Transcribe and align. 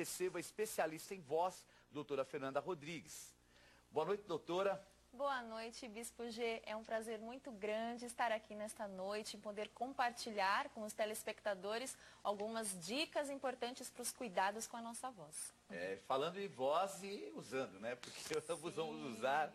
recebo 0.00 0.38
a 0.38 0.40
especialista 0.40 1.14
em 1.14 1.20
voz, 1.20 1.62
doutora 1.90 2.24
Fernanda 2.24 2.58
Rodrigues. 2.58 3.34
Boa 3.90 4.06
noite, 4.06 4.22
doutora. 4.26 4.82
Boa 5.12 5.42
noite, 5.42 5.86
Bispo 5.88 6.30
G. 6.30 6.62
É 6.64 6.74
um 6.74 6.82
prazer 6.82 7.18
muito 7.18 7.52
grande 7.52 8.06
estar 8.06 8.32
aqui 8.32 8.54
nesta 8.54 8.88
noite 8.88 9.36
e 9.36 9.40
poder 9.40 9.68
compartilhar 9.74 10.70
com 10.70 10.84
os 10.84 10.94
telespectadores 10.94 11.94
algumas 12.24 12.86
dicas 12.86 13.28
importantes 13.28 13.90
para 13.90 14.00
os 14.00 14.10
cuidados 14.10 14.66
com 14.66 14.78
a 14.78 14.80
nossa 14.80 15.10
voz. 15.10 15.52
É, 15.68 15.98
falando 16.06 16.38
em 16.38 16.48
voz 16.48 17.02
e 17.02 17.30
usando, 17.34 17.78
né? 17.78 17.94
Porque 17.96 18.42
ambos 18.48 18.74
vamos 18.74 19.18
usar 19.18 19.52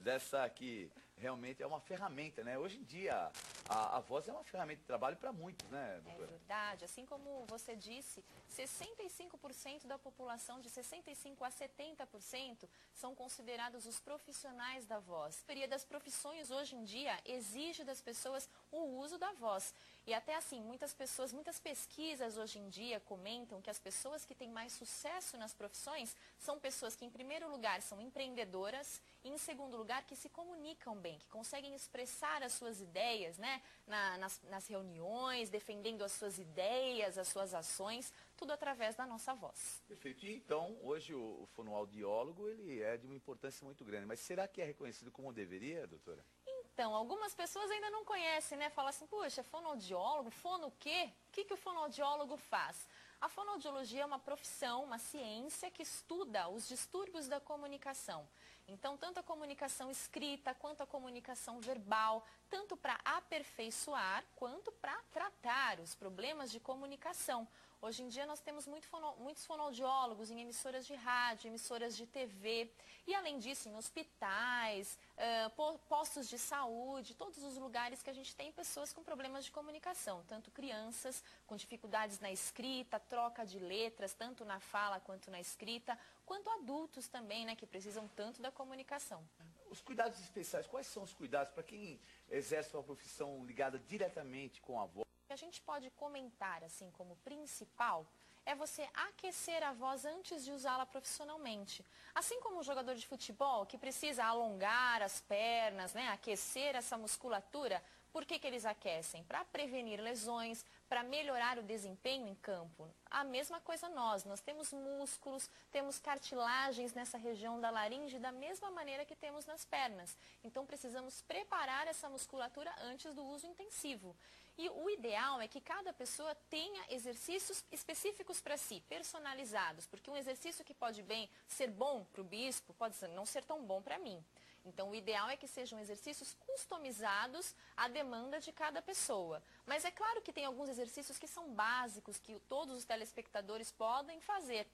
dessa 0.00 0.42
aqui 0.42 0.90
realmente 1.16 1.62
é 1.62 1.66
uma 1.66 1.80
ferramenta, 1.80 2.44
né? 2.44 2.58
Hoje 2.58 2.78
em 2.78 2.84
dia, 2.84 3.30
a, 3.68 3.96
a 3.96 4.00
voz 4.00 4.28
é 4.28 4.32
uma 4.32 4.44
ferramenta 4.44 4.80
de 4.80 4.86
trabalho 4.86 5.16
para 5.16 5.32
muitos, 5.32 5.68
né, 5.70 6.00
doutora? 6.04 6.26
É 6.26 6.30
verdade. 6.30 6.84
Assim 6.84 7.06
como 7.06 7.44
você 7.46 7.74
disse, 7.74 8.22
65% 8.50 9.86
da 9.86 9.98
população, 9.98 10.60
de 10.60 10.68
65% 10.68 11.36
a 11.40 11.50
70%, 11.50 12.68
são 12.94 13.14
considerados 13.14 13.86
os 13.86 13.98
profissionais 13.98 14.86
da 14.86 14.98
voz. 14.98 15.42
A 15.44 15.52
maioria 15.52 15.68
das 15.68 15.84
profissões 15.84 16.50
hoje 16.50 16.76
em 16.76 16.84
dia 16.84 17.18
exige 17.24 17.82
das 17.82 18.00
pessoas 18.00 18.48
o 18.70 18.82
uso 18.98 19.18
da 19.18 19.32
voz. 19.32 19.74
E 20.06 20.14
até 20.14 20.36
assim, 20.36 20.60
muitas 20.60 20.94
pessoas, 20.94 21.32
muitas 21.32 21.58
pesquisas 21.58 22.36
hoje 22.36 22.58
em 22.58 22.68
dia 22.68 23.00
comentam 23.00 23.60
que 23.60 23.70
as 23.70 23.78
pessoas 23.78 24.24
que 24.24 24.34
têm 24.34 24.50
mais 24.50 24.72
sucesso 24.72 25.36
nas 25.36 25.52
profissões 25.52 26.14
são 26.38 26.60
pessoas 26.60 26.94
que, 26.94 27.04
em 27.04 27.10
primeiro 27.10 27.50
lugar, 27.50 27.82
são 27.82 28.00
empreendedoras 28.00 29.00
e, 29.24 29.28
em 29.28 29.38
segundo 29.38 29.76
lugar, 29.76 30.04
que 30.04 30.14
se 30.14 30.28
comunicam 30.28 30.94
bem 30.96 31.05
bem, 31.06 31.18
que 31.18 31.28
conseguem 31.28 31.72
expressar 31.74 32.42
as 32.42 32.52
suas 32.52 32.80
ideias 32.80 33.38
né, 33.38 33.62
na, 33.86 34.18
nas, 34.18 34.42
nas 34.50 34.66
reuniões, 34.66 35.48
defendendo 35.48 36.02
as 36.02 36.10
suas 36.10 36.36
ideias, 36.36 37.16
as 37.16 37.28
suas 37.28 37.54
ações, 37.54 38.12
tudo 38.36 38.52
através 38.52 38.96
da 38.96 39.06
nossa 39.06 39.32
voz. 39.32 39.80
Perfeito. 39.86 40.26
E 40.26 40.34
então, 40.34 40.76
hoje 40.82 41.14
o, 41.14 41.42
o 41.42 41.46
fonoaudiólogo 41.54 42.48
ele 42.48 42.82
é 42.82 42.96
de 42.96 43.06
uma 43.06 43.14
importância 43.14 43.64
muito 43.64 43.84
grande, 43.84 44.04
mas 44.04 44.18
será 44.18 44.48
que 44.48 44.60
é 44.60 44.64
reconhecido 44.64 45.12
como 45.12 45.32
deveria, 45.32 45.86
doutora? 45.86 46.24
Então, 46.44 46.92
algumas 46.94 47.32
pessoas 47.34 47.70
ainda 47.70 47.88
não 47.88 48.04
conhecem, 48.04 48.58
né? 48.58 48.68
Falam 48.68 48.90
assim, 48.90 49.06
puxa, 49.06 49.44
fonoaudiólogo, 49.44 50.30
fono 50.30 50.66
o 50.66 50.72
quê? 50.72 51.10
O 51.28 51.32
que, 51.32 51.44
que 51.44 51.54
o 51.54 51.56
fonoaudiólogo 51.56 52.36
faz? 52.36 52.86
A 53.20 53.28
fonoaudiologia 53.28 54.02
é 54.02 54.06
uma 54.06 54.18
profissão, 54.18 54.84
uma 54.84 54.98
ciência 54.98 55.70
que 55.70 55.82
estuda 55.82 56.48
os 56.48 56.68
distúrbios 56.68 57.28
da 57.28 57.40
comunicação. 57.40 58.28
Então, 58.68 58.96
tanto 58.96 59.20
a 59.20 59.22
comunicação 59.22 59.90
escrita 59.90 60.54
quanto 60.54 60.82
a 60.82 60.86
comunicação 60.86 61.60
verbal, 61.60 62.24
tanto 62.50 62.76
para 62.76 62.98
aperfeiçoar 63.04 64.24
quanto 64.34 64.72
para 64.72 65.00
tratar 65.12 65.78
os 65.78 65.94
problemas 65.94 66.50
de 66.50 66.58
comunicação. 66.58 67.46
Hoje 67.86 68.02
em 68.02 68.08
dia 68.08 68.26
nós 68.26 68.40
temos 68.40 68.66
muito 68.66 68.84
fono, 68.88 69.14
muitos 69.18 69.46
fonoaudiólogos 69.46 70.28
em 70.28 70.40
emissoras 70.40 70.84
de 70.88 70.94
rádio, 70.96 71.46
emissoras 71.46 71.96
de 71.96 72.04
TV 72.04 72.68
e 73.06 73.14
além 73.14 73.38
disso 73.38 73.68
em 73.68 73.76
hospitais, 73.76 74.98
uh, 75.16 75.78
postos 75.88 76.28
de 76.28 76.36
saúde, 76.36 77.14
todos 77.14 77.38
os 77.44 77.56
lugares 77.56 78.02
que 78.02 78.10
a 78.10 78.12
gente 78.12 78.34
tem 78.34 78.50
pessoas 78.50 78.92
com 78.92 79.04
problemas 79.04 79.44
de 79.44 79.52
comunicação, 79.52 80.24
tanto 80.26 80.50
crianças 80.50 81.22
com 81.46 81.54
dificuldades 81.54 82.18
na 82.18 82.32
escrita, 82.32 82.98
troca 82.98 83.46
de 83.46 83.60
letras, 83.60 84.12
tanto 84.12 84.44
na 84.44 84.58
fala 84.58 84.98
quanto 84.98 85.30
na 85.30 85.38
escrita, 85.38 85.96
quanto 86.24 86.50
adultos 86.50 87.06
também, 87.06 87.46
né, 87.46 87.54
que 87.54 87.66
precisam 87.66 88.08
tanto 88.16 88.42
da 88.42 88.50
comunicação. 88.50 89.22
Os 89.70 89.80
cuidados 89.80 90.18
especiais, 90.18 90.66
quais 90.66 90.88
são 90.88 91.04
os 91.04 91.14
cuidados 91.14 91.54
para 91.54 91.62
quem 91.62 92.00
exerce 92.28 92.74
uma 92.74 92.82
profissão 92.82 93.46
ligada 93.46 93.78
diretamente 93.78 94.60
com 94.60 94.80
a 94.80 94.86
voz? 94.86 95.05
A 95.36 95.38
gente 95.38 95.60
pode 95.60 95.90
comentar 95.90 96.64
assim 96.64 96.90
como 96.92 97.14
principal 97.16 98.06
é 98.46 98.54
você 98.54 98.88
aquecer 99.08 99.62
a 99.62 99.72
voz 99.72 100.06
antes 100.06 100.42
de 100.44 100.50
usá-la 100.50 100.86
profissionalmente. 100.86 101.84
Assim 102.14 102.40
como 102.40 102.60
um 102.60 102.62
jogador 102.62 102.94
de 102.94 103.06
futebol 103.06 103.66
que 103.66 103.76
precisa 103.76 104.24
alongar 104.24 105.02
as 105.02 105.20
pernas, 105.20 105.92
né, 105.92 106.08
aquecer 106.08 106.74
essa 106.74 106.96
musculatura, 106.96 107.82
por 108.14 108.24
que, 108.24 108.38
que 108.38 108.46
eles 108.46 108.64
aquecem? 108.64 109.24
Para 109.24 109.44
prevenir 109.44 110.00
lesões, 110.00 110.64
para 110.88 111.02
melhorar 111.02 111.58
o 111.58 111.62
desempenho 111.62 112.28
em 112.28 112.34
campo. 112.36 112.88
A 113.10 113.24
mesma 113.24 113.60
coisa 113.60 113.88
nós, 113.88 114.24
nós 114.24 114.40
temos 114.40 114.72
músculos, 114.72 115.50
temos 115.70 115.98
cartilagens 115.98 116.94
nessa 116.94 117.18
região 117.18 117.60
da 117.60 117.70
laringe 117.70 118.18
da 118.18 118.30
mesma 118.32 118.70
maneira 118.70 119.04
que 119.04 119.16
temos 119.16 119.46
nas 119.46 119.64
pernas. 119.64 120.16
Então 120.44 120.64
precisamos 120.64 121.22
preparar 121.22 121.86
essa 121.86 122.08
musculatura 122.08 122.72
antes 122.82 123.14
do 123.14 123.24
uso 123.24 123.46
intensivo. 123.46 124.16
E 124.58 124.70
o 124.70 124.88
ideal 124.88 125.40
é 125.40 125.48
que 125.48 125.60
cada 125.60 125.92
pessoa 125.92 126.34
tenha 126.48 126.82
exercícios 126.88 127.62
específicos 127.70 128.40
para 128.40 128.56
si, 128.56 128.80
personalizados, 128.88 129.86
porque 129.86 130.10
um 130.10 130.16
exercício 130.16 130.64
que 130.64 130.72
pode 130.72 131.02
bem 131.02 131.28
ser 131.46 131.70
bom 131.70 132.04
para 132.04 132.22
o 132.22 132.24
bispo 132.24 132.72
pode 132.72 132.96
não 133.08 133.26
ser 133.26 133.44
tão 133.44 133.62
bom 133.62 133.82
para 133.82 133.98
mim. 133.98 134.24
Então, 134.66 134.90
o 134.90 134.94
ideal 134.94 135.30
é 135.30 135.36
que 135.36 135.46
sejam 135.46 135.78
exercícios 135.78 136.34
customizados 136.34 137.54
à 137.76 137.86
demanda 137.86 138.40
de 138.40 138.52
cada 138.52 138.82
pessoa. 138.82 139.40
Mas 139.64 139.84
é 139.84 139.90
claro 139.92 140.20
que 140.20 140.32
tem 140.32 140.44
alguns 140.44 140.68
exercícios 140.68 141.18
que 141.18 141.28
são 141.28 141.54
básicos, 141.54 142.18
que 142.18 142.34
todos 142.48 142.76
os 142.76 142.84
telespectadores 142.84 143.70
podem 143.70 144.20
fazer. 144.20 144.66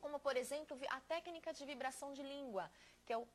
Como, 0.00 0.18
por 0.18 0.36
exemplo, 0.36 0.76
a 0.90 1.00
técnica 1.02 1.52
de 1.52 1.64
vibração 1.64 2.12
de 2.12 2.22
língua, 2.22 2.70
que 3.06 3.12
é 3.12 3.16
o 3.16 3.26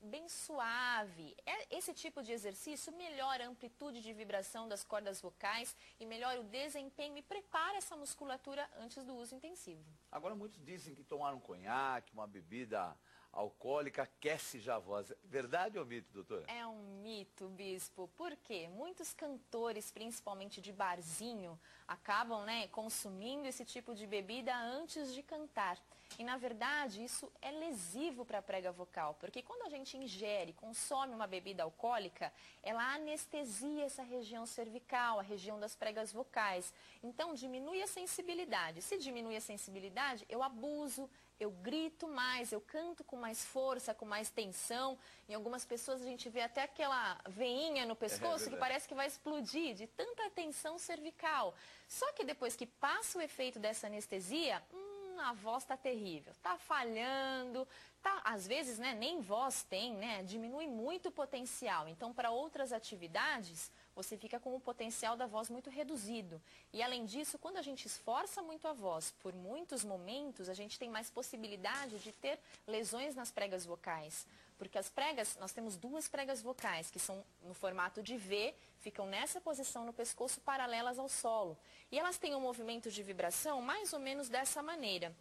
bem 0.00 0.28
suave. 0.28 1.36
É, 1.44 1.76
esse 1.76 1.92
tipo 1.92 2.22
de 2.22 2.30
exercício 2.32 2.92
melhora 2.92 3.44
a 3.44 3.48
amplitude 3.48 4.00
de 4.00 4.12
vibração 4.12 4.68
das 4.68 4.84
cordas 4.84 5.20
vocais 5.20 5.74
e 5.98 6.06
melhora 6.06 6.40
o 6.40 6.44
desempenho 6.44 7.16
e 7.16 7.22
prepara 7.22 7.76
essa 7.76 7.96
musculatura 7.96 8.68
antes 8.78 9.02
do 9.04 9.14
uso 9.16 9.34
intensivo. 9.34 9.84
Agora 10.12 10.34
muitos 10.34 10.62
dizem 10.62 10.94
que 10.94 11.02
tomar 11.02 11.34
um 11.34 11.40
conhaque, 11.40 12.12
uma 12.12 12.26
bebida 12.26 12.96
alcoólica 13.34 14.02
aquece 14.02 14.60
já 14.60 14.76
a 14.76 14.78
voz. 14.78 15.12
Verdade 15.24 15.78
ou 15.78 15.84
mito, 15.84 16.12
doutora? 16.12 16.44
É 16.48 16.66
um 16.66 17.02
mito, 17.02 17.48
bispo. 17.48 18.08
Por 18.16 18.34
quê? 18.36 18.68
Muitos 18.68 19.12
cantores, 19.12 19.90
principalmente 19.90 20.60
de 20.60 20.72
barzinho, 20.72 21.58
acabam 21.86 22.44
né, 22.44 22.68
consumindo 22.68 23.46
esse 23.46 23.64
tipo 23.64 23.94
de 23.94 24.06
bebida 24.06 24.54
antes 24.56 25.12
de 25.12 25.22
cantar. 25.22 25.78
E, 26.18 26.22
na 26.22 26.36
verdade, 26.36 27.02
isso 27.02 27.30
é 27.42 27.50
lesivo 27.50 28.24
para 28.24 28.38
a 28.38 28.42
prega 28.42 28.70
vocal, 28.70 29.16
porque 29.18 29.42
quando 29.42 29.62
a 29.62 29.68
gente 29.68 29.96
ingere, 29.96 30.52
consome 30.52 31.12
uma 31.12 31.26
bebida 31.26 31.64
alcoólica, 31.64 32.32
ela 32.62 32.94
anestesia 32.94 33.84
essa 33.84 34.02
região 34.02 34.46
cervical, 34.46 35.18
a 35.18 35.22
região 35.22 35.58
das 35.58 35.74
pregas 35.74 36.12
vocais. 36.12 36.72
Então, 37.02 37.34
diminui 37.34 37.82
a 37.82 37.86
sensibilidade. 37.86 38.80
Se 38.80 38.96
diminui 38.96 39.36
a 39.36 39.40
sensibilidade, 39.40 40.24
eu 40.28 40.42
abuso, 40.42 41.10
eu 41.38 41.50
grito 41.50 42.06
mais, 42.06 42.52
eu 42.52 42.60
canto 42.60 43.02
com 43.04 43.16
mais 43.16 43.44
força, 43.44 43.94
com 43.94 44.06
mais 44.06 44.30
tensão. 44.30 44.98
Em 45.28 45.34
algumas 45.34 45.64
pessoas 45.64 46.00
a 46.00 46.04
gente 46.04 46.28
vê 46.28 46.40
até 46.40 46.62
aquela 46.62 47.20
veinha 47.26 47.84
no 47.84 47.96
pescoço 47.96 48.46
é 48.46 48.50
que 48.50 48.56
parece 48.56 48.86
que 48.86 48.94
vai 48.94 49.06
explodir 49.06 49.74
de 49.74 49.86
tanta 49.86 50.30
tensão 50.30 50.78
cervical. 50.78 51.54
Só 51.88 52.10
que 52.12 52.24
depois 52.24 52.54
que 52.56 52.66
passa 52.66 53.18
o 53.18 53.22
efeito 53.22 53.58
dessa 53.58 53.86
anestesia, 53.86 54.62
hum, 54.72 55.20
a 55.20 55.32
voz 55.32 55.62
está 55.62 55.76
terrível, 55.76 56.32
está 56.32 56.56
falhando, 56.56 57.66
tá, 58.02 58.20
às 58.24 58.46
vezes 58.46 58.78
né, 58.78 58.94
nem 58.94 59.20
voz 59.20 59.62
tem, 59.62 59.94
né, 59.94 60.22
diminui 60.22 60.66
muito 60.66 61.08
o 61.08 61.12
potencial. 61.12 61.88
Então, 61.88 62.12
para 62.12 62.30
outras 62.30 62.72
atividades, 62.72 63.70
você 63.94 64.16
fica 64.16 64.40
com 64.40 64.54
o 64.54 64.60
potencial 64.60 65.16
da 65.16 65.26
voz 65.26 65.48
muito 65.48 65.70
reduzido. 65.70 66.40
E 66.72 66.82
além 66.82 67.04
disso, 67.04 67.38
quando 67.38 67.56
a 67.56 67.62
gente 67.62 67.86
esforça 67.86 68.42
muito 68.42 68.66
a 68.66 68.72
voz 68.72 69.12
por 69.20 69.32
muitos 69.32 69.84
momentos, 69.84 70.48
a 70.48 70.54
gente 70.54 70.78
tem 70.78 70.90
mais 70.90 71.10
possibilidade 71.10 71.98
de 71.98 72.12
ter 72.12 72.38
lesões 72.66 73.14
nas 73.14 73.30
pregas 73.30 73.64
vocais. 73.64 74.26
Porque 74.58 74.78
as 74.78 74.88
pregas, 74.88 75.36
nós 75.36 75.52
temos 75.52 75.76
duas 75.76 76.08
pregas 76.08 76.40
vocais, 76.40 76.90
que 76.90 76.98
são 76.98 77.24
no 77.42 77.54
formato 77.54 78.02
de 78.02 78.16
V, 78.16 78.54
ficam 78.80 79.06
nessa 79.06 79.40
posição 79.40 79.84
no 79.84 79.92
pescoço 79.92 80.40
paralelas 80.40 80.98
ao 80.98 81.08
solo. 81.08 81.56
E 81.90 81.98
elas 81.98 82.18
têm 82.18 82.34
um 82.34 82.40
movimento 82.40 82.90
de 82.90 83.02
vibração 83.02 83.60
mais 83.60 83.92
ou 83.92 83.98
menos 83.98 84.28
dessa 84.28 84.62
maneira 84.62 85.14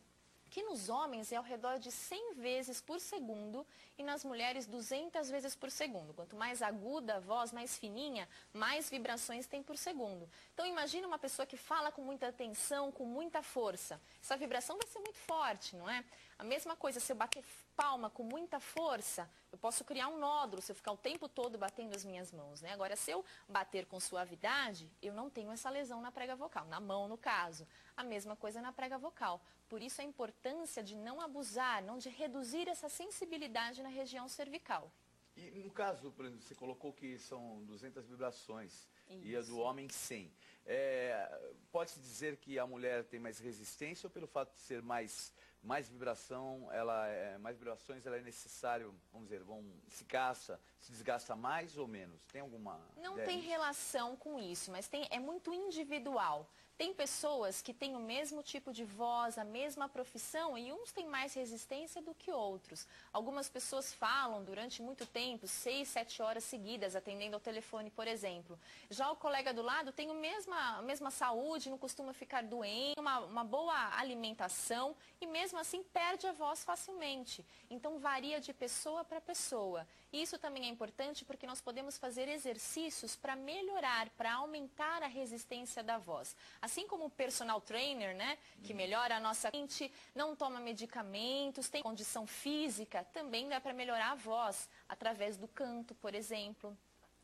que 0.54 0.62
nos 0.62 0.88
homens 0.88 1.32
é 1.32 1.36
ao 1.36 1.44
redor 1.44 1.80
de 1.80 1.92
100 1.92 2.36
vezes 2.36 2.80
por 2.80 3.00
segundo 3.00 3.66
e 3.98 4.04
nas 4.04 4.24
mulheres 4.24 4.68
200 4.68 5.28
vezes 5.28 5.56
por 5.56 5.72
segundo. 5.72 6.14
Quanto 6.14 6.36
mais 6.36 6.62
aguda 6.62 7.16
a 7.16 7.20
voz, 7.20 7.52
mais 7.52 7.76
fininha, 7.76 8.30
mais 8.54 8.88
vibrações 8.88 9.48
tem 9.48 9.64
por 9.64 9.76
segundo. 9.76 10.30
Então 10.54 10.64
imagine 10.64 11.08
uma 11.08 11.18
pessoa 11.18 11.44
que 11.48 11.58
fala 11.58 11.92
com 11.92 12.04
muita 12.04 12.28
atenção, 12.28 12.92
com 12.92 13.04
muita 13.04 13.42
força. 13.42 14.00
Essa 14.22 14.38
vibração 14.38 14.78
vai 14.78 14.86
ser 14.86 15.00
muito 15.00 15.18
forte, 15.18 15.76
não 15.76 15.90
é? 15.90 16.06
A 16.38 16.44
mesma 16.44 16.76
coisa, 16.76 17.00
se 17.00 17.12
eu 17.12 17.16
bater 17.16 17.44
palma 17.76 18.10
com 18.10 18.24
muita 18.24 18.60
força, 18.60 19.30
eu 19.52 19.58
posso 19.58 19.84
criar 19.84 20.08
um 20.08 20.20
nódulo 20.20 20.62
se 20.62 20.72
eu 20.72 20.76
ficar 20.76 20.92
o 20.92 20.98
tempo 20.98 21.28
todo 21.28 21.58
batendo 21.58 21.96
as 21.96 22.06
minhas 22.06 22.32
mãos, 22.32 22.62
né? 22.62 22.72
Agora, 22.72 22.96
se 22.96 23.12
eu 23.12 23.24
bater 23.48 23.86
com 23.86 24.00
suavidade, 24.00 24.90
eu 25.02 25.14
não 25.14 25.30
tenho 25.30 25.52
essa 25.52 25.70
lesão 25.70 26.02
na 26.02 26.12
prega 26.12 26.36
vocal, 26.36 26.66
na 26.66 26.80
mão 26.80 27.08
no 27.08 27.18
caso. 27.18 27.68
A 27.96 28.04
mesma 28.04 28.36
coisa 28.36 28.62
na 28.62 28.72
prega 28.72 28.98
vocal. 28.98 29.42
Por 29.68 29.82
isso 29.82 30.02
a 30.02 30.04
importância 30.04 30.84
de 30.84 30.96
não 30.96 31.20
abusar, 31.20 31.84
não 31.84 31.98
de 31.98 32.10
reduzir 32.10 32.68
essa 32.68 32.90
sensibilidade 32.90 33.82
na 33.82 33.90
região 33.90 34.28
cervical. 34.28 34.92
E 35.36 35.50
no 35.64 35.72
caso, 35.72 36.12
por 36.12 36.26
exemplo, 36.26 36.44
você 36.44 36.54
colocou 36.54 36.94
que 36.94 37.18
são 37.18 37.64
200 37.66 38.06
vibrações. 38.08 38.88
Isso. 39.10 39.28
e 39.28 39.36
a 39.36 39.42
do 39.42 39.58
homem 39.58 39.90
sem. 39.90 40.32
É, 40.66 41.30
Pode-se 41.72 42.00
dizer 42.00 42.38
que 42.38 42.58
a 42.58 42.66
mulher 42.66 43.04
tem 43.04 43.20
mais 43.20 43.40
resistência 43.40 44.08
ou 44.08 44.12
pelo 44.12 44.28
fato 44.28 44.54
de 44.54 44.60
ser 44.60 44.82
mais, 44.82 45.34
mais 45.64 45.88
vibração, 45.88 46.70
ela 46.72 47.08
é, 47.08 47.38
mais 47.38 47.58
vibrações, 47.58 48.06
ela 48.06 48.18
é 48.18 48.22
necessário, 48.22 48.94
vamos 49.12 49.30
dizer, 49.30 49.44
vão, 49.44 49.64
se 49.88 50.04
caça, 50.04 50.60
se 50.78 50.92
desgasta 50.92 51.36
mais 51.36 51.78
ou 51.78 51.88
menos? 51.88 52.26
Tem 52.28 52.42
alguma. 52.42 52.80
Não 52.98 53.16
tem 53.16 53.40
relação 53.40 54.16
com 54.18 54.38
isso, 54.38 54.72
mas 54.72 54.90
tem, 54.90 55.08
é 55.10 55.20
muito 55.20 55.54
individual. 55.54 56.50
Tem 56.76 56.92
pessoas 56.92 57.62
que 57.62 57.72
têm 57.72 57.96
o 57.96 58.00
mesmo 58.00 58.42
tipo 58.42 58.74
de 58.74 58.84
voz, 58.84 59.38
a 59.38 59.44
mesma 59.44 59.88
profissão 59.88 60.58
e 60.58 60.74
uns 60.74 60.92
têm 60.92 61.06
mais 61.06 61.34
resistência 61.36 62.02
do 62.02 62.16
que 62.16 62.32
outros. 62.32 62.88
Algumas 63.12 63.48
pessoas 63.48 63.94
falam 63.94 64.44
durante 64.44 64.82
muito 64.82 65.06
tempo, 65.06 65.48
seis, 65.48 65.88
sete 65.88 66.20
horas 66.22 66.44
seguidas, 66.44 66.96
atendendo 66.96 67.36
ao 67.36 67.40
telefone, 67.40 67.92
por 67.92 68.08
exemplo. 68.08 68.60
Já 68.90 69.12
o 69.12 69.16
colega 69.16 69.54
do 69.54 69.62
lado 69.62 69.92
tem 69.92 70.10
a 70.10 70.14
mesma, 70.16 70.80
a 70.80 70.82
mesma 70.82 71.12
saúde, 71.12 71.70
não 71.70 71.78
costuma 71.78 72.12
ficar 72.12 72.42
doente, 72.42 73.00
uma, 73.00 73.20
uma 73.20 73.44
boa 73.44 73.96
alimentação 73.96 74.96
e 75.22 75.28
mesmo 75.28 75.60
assim 75.60 75.84
perde 75.84 76.26
a 76.26 76.32
voz 76.32 76.64
facilmente. 76.64 77.46
Então 77.70 78.00
varia 78.00 78.42
de 78.42 78.52
pessoa 78.52 79.04
para 79.06 79.22
pessoa. 79.22 79.88
Isso 80.12 80.38
também 80.38 80.66
é 80.66 80.68
importante 80.68 81.26
porque 81.26 81.48
nós 81.48 81.62
podemos 81.62 81.98
fazer 81.98 82.28
exercícios 82.28 83.16
para 83.16 83.36
melhorar, 83.36 84.10
para 84.12 84.34
aumentar 84.34 85.02
a 85.02 85.08
resistência 85.08 85.84
da 85.84 85.98
voz. 85.98 86.36
Assim 86.64 86.88
como 86.88 87.08
o 87.08 87.10
personal 87.10 87.60
trainer, 87.60 88.16
né, 88.16 88.38
que 88.64 88.74
melhora 88.74 89.18
a 89.18 89.20
nossa 89.20 89.52
mente, 89.52 89.92
não 90.16 90.34
toma 90.34 90.62
medicamentos, 90.62 91.68
tem 91.68 91.84
condição 91.84 92.26
física, 92.26 93.04
também 93.12 93.50
dá 93.50 93.60
para 93.60 93.74
melhorar 93.74 94.12
a 94.12 94.16
voz 94.16 94.70
através 94.88 95.36
do 95.36 95.46
canto, 95.46 95.94
por 95.96 96.16
exemplo. 96.16 96.78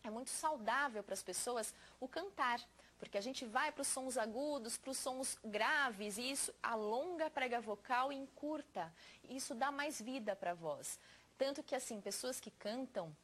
É 0.04 0.10
muito 0.10 0.30
saudável 0.30 1.02
para 1.02 1.14
as 1.14 1.24
pessoas 1.24 1.74
o 2.02 2.06
cantar, 2.06 2.60
porque 2.98 3.18
a 3.18 3.22
gente 3.22 3.46
vai 3.46 3.72
para 3.72 3.82
os 3.82 3.88
sons 3.88 4.18
agudos, 4.18 4.76
para 4.76 4.92
os 4.92 4.98
sons 4.98 5.40
graves, 5.42 6.18
e 6.18 6.32
isso 6.32 6.54
alonga 6.62 7.28
a 7.28 7.30
prega 7.30 7.62
vocal 7.62 8.12
e 8.12 8.18
encurta. 8.18 8.94
Isso 9.30 9.56
dá 9.56 9.72
mais 9.72 10.02
vida 10.02 10.36
para 10.36 10.52
a 10.52 10.54
voz. 10.54 11.00
Tanto 11.38 11.64
que, 11.64 11.76
assim, 11.76 12.02
pessoas 12.02 12.42
que 12.42 12.52
cantam 12.52 13.16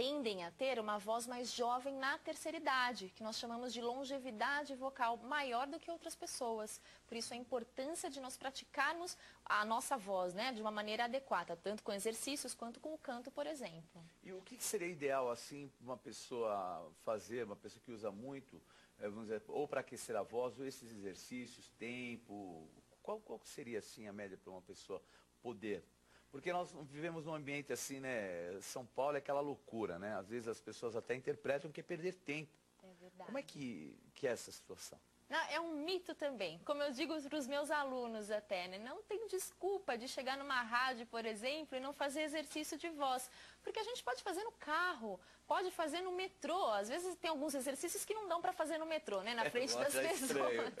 tendem 0.00 0.42
a 0.44 0.50
ter 0.52 0.80
uma 0.80 0.96
voz 0.96 1.26
mais 1.26 1.52
jovem 1.52 1.94
na 1.94 2.16
terceira 2.16 2.56
idade, 2.56 3.12
que 3.14 3.22
nós 3.22 3.38
chamamos 3.38 3.70
de 3.70 3.82
longevidade 3.82 4.74
vocal 4.74 5.18
maior 5.18 5.66
do 5.66 5.78
que 5.78 5.90
outras 5.90 6.16
pessoas. 6.16 6.80
Por 7.06 7.18
isso 7.18 7.34
a 7.34 7.36
importância 7.36 8.08
de 8.08 8.18
nós 8.18 8.34
praticarmos 8.34 9.14
a 9.44 9.62
nossa 9.62 9.98
voz, 9.98 10.32
né, 10.32 10.54
de 10.54 10.62
uma 10.62 10.70
maneira 10.70 11.04
adequada, 11.04 11.54
tanto 11.54 11.82
com 11.82 11.92
exercícios 11.92 12.54
quanto 12.54 12.80
com 12.80 12.94
o 12.94 12.96
canto, 12.98 13.30
por 13.30 13.46
exemplo. 13.46 14.02
E 14.22 14.32
o 14.32 14.40
que 14.40 14.56
seria 14.64 14.88
ideal 14.88 15.30
assim 15.30 15.70
uma 15.78 15.98
pessoa 15.98 16.90
fazer, 17.04 17.44
uma 17.44 17.56
pessoa 17.56 17.82
que 17.84 17.92
usa 17.92 18.10
muito, 18.10 18.58
eh, 19.00 19.06
vamos 19.06 19.24
dizer, 19.24 19.42
ou 19.48 19.68
para 19.68 19.82
aquecer 19.82 20.16
a 20.16 20.22
voz, 20.22 20.58
ou 20.58 20.64
esses 20.64 20.90
exercícios, 20.90 21.68
tempo, 21.78 22.66
qual, 23.02 23.20
qual 23.20 23.38
seria 23.44 23.80
assim 23.80 24.08
a 24.08 24.14
média 24.14 24.38
para 24.38 24.50
uma 24.50 24.62
pessoa 24.62 25.02
poder 25.42 25.84
porque 26.30 26.52
nós 26.52 26.72
vivemos 26.90 27.26
num 27.26 27.34
ambiente 27.34 27.72
assim, 27.72 28.00
né? 28.00 28.60
São 28.60 28.86
Paulo 28.86 29.16
é 29.16 29.18
aquela 29.18 29.40
loucura, 29.40 29.98
né? 29.98 30.14
Às 30.14 30.28
vezes 30.28 30.48
as 30.48 30.60
pessoas 30.60 30.96
até 30.96 31.14
interpretam 31.14 31.70
que 31.70 31.80
é 31.80 31.82
perder 31.82 32.14
tempo. 32.14 32.52
É 32.82 32.92
verdade. 33.00 33.26
Como 33.26 33.38
é 33.38 33.42
que, 33.42 33.98
que 34.14 34.26
é 34.26 34.30
essa 34.30 34.50
situação? 34.52 34.98
Não, 35.30 35.38
é 35.48 35.60
um 35.60 35.76
mito 35.76 36.12
também. 36.12 36.58
Como 36.64 36.82
eu 36.82 36.90
digo 36.90 37.14
para 37.22 37.38
os 37.38 37.46
meus 37.46 37.70
alunos 37.70 38.32
até, 38.32 38.66
né? 38.66 38.78
Não 38.78 39.00
tem 39.04 39.28
desculpa 39.28 39.96
de 39.96 40.08
chegar 40.08 40.36
numa 40.36 40.60
rádio, 40.60 41.06
por 41.06 41.24
exemplo, 41.24 41.76
e 41.76 41.80
não 41.80 41.92
fazer 41.92 42.22
exercício 42.22 42.76
de 42.76 42.88
voz. 42.88 43.30
Porque 43.62 43.78
a 43.78 43.84
gente 43.84 44.02
pode 44.02 44.24
fazer 44.24 44.42
no 44.42 44.50
carro, 44.52 45.20
pode 45.46 45.70
fazer 45.70 46.00
no 46.00 46.10
metrô. 46.10 46.66
Às 46.70 46.88
vezes 46.88 47.14
tem 47.14 47.30
alguns 47.30 47.54
exercícios 47.54 48.04
que 48.04 48.12
não 48.12 48.26
dão 48.26 48.42
para 48.42 48.52
fazer 48.52 48.76
no 48.78 48.86
metrô, 48.86 49.22
né? 49.22 49.32
Na 49.32 49.44
é, 49.44 49.50
frente 49.50 49.76
das 49.76 49.94
pessoas. 49.94 50.74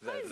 Mas, 0.00 0.30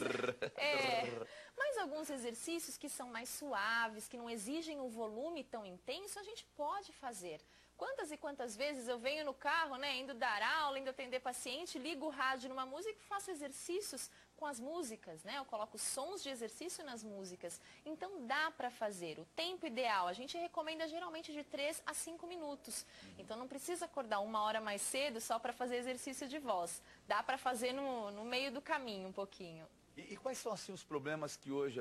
é, 0.56 1.26
mas 1.56 1.78
alguns 1.78 2.11
exercícios 2.11 2.76
que 2.76 2.88
são 2.88 3.08
mais 3.08 3.28
suaves, 3.28 4.08
que 4.08 4.16
não 4.16 4.28
exigem 4.28 4.81
um 4.81 4.88
volume 4.88 5.44
tão 5.44 5.64
intenso, 5.64 6.19
a 6.19 6.22
gente 6.22 6.44
pode 6.56 6.93
fazer. 6.93 7.40
Quantas 7.76 8.12
e 8.12 8.16
quantas 8.16 8.55
vezes 8.56 8.87
eu 8.87 8.99
venho 8.99 9.25
no 9.25 9.34
carro, 9.34 9.76
né, 9.76 9.96
indo 9.96 10.14
dar 10.14 10.43
aula, 10.43 10.78
indo 10.78 10.90
atender 10.90 11.19
paciente, 11.19 11.78
ligo 11.78 12.06
o 12.06 12.11
rádio 12.11 12.49
numa 12.49 12.64
música 12.64 12.96
e 12.96 13.08
faço 13.08 13.32
exercícios 13.32 14.11
com 14.37 14.46
as 14.46 14.61
músicas, 14.61 15.22
né? 15.25 15.38
Eu 15.38 15.44
coloco 15.44 15.78
sons 15.78 16.22
de 16.22 16.28
exercício 16.28 16.84
nas 16.84 17.02
músicas. 17.02 17.61
Então 17.84 18.26
dá 18.26 18.50
para 18.50 18.70
fazer. 18.70 19.19
O 19.19 19.25
tempo 19.37 19.66
ideal, 19.66 20.06
a 20.06 20.12
gente 20.12 20.37
recomenda 20.37 20.87
geralmente 20.88 21.32
de 21.32 21.43
3 21.43 21.82
a 21.87 21.94
5 21.94 22.26
minutos. 22.26 22.84
Então 23.19 23.37
não 23.37 23.49
precisa 23.49 23.87
acordar 23.87 24.20
uma 24.20 24.43
hora 24.43 24.61
mais 24.61 24.82
cedo 24.82 25.20
só 25.20 25.38
para 25.38 25.52
fazer 25.52 25.76
exercício 25.76 26.28
de 26.28 26.38
voz. 26.38 26.82
Dá 27.06 27.22
para 27.22 27.36
fazer 27.36 27.72
no, 27.72 28.10
no 28.10 28.24
meio 28.24 28.50
do 28.52 28.60
caminho 28.60 29.08
um 29.08 29.12
pouquinho. 29.12 29.66
E, 29.96 30.14
e, 30.14 30.16
quais 30.16 30.38
são 30.38 30.52
assim 30.52 30.72
os 30.72 30.82
problemas 30.82 31.36
que 31.36 31.52
hoje 31.52 31.80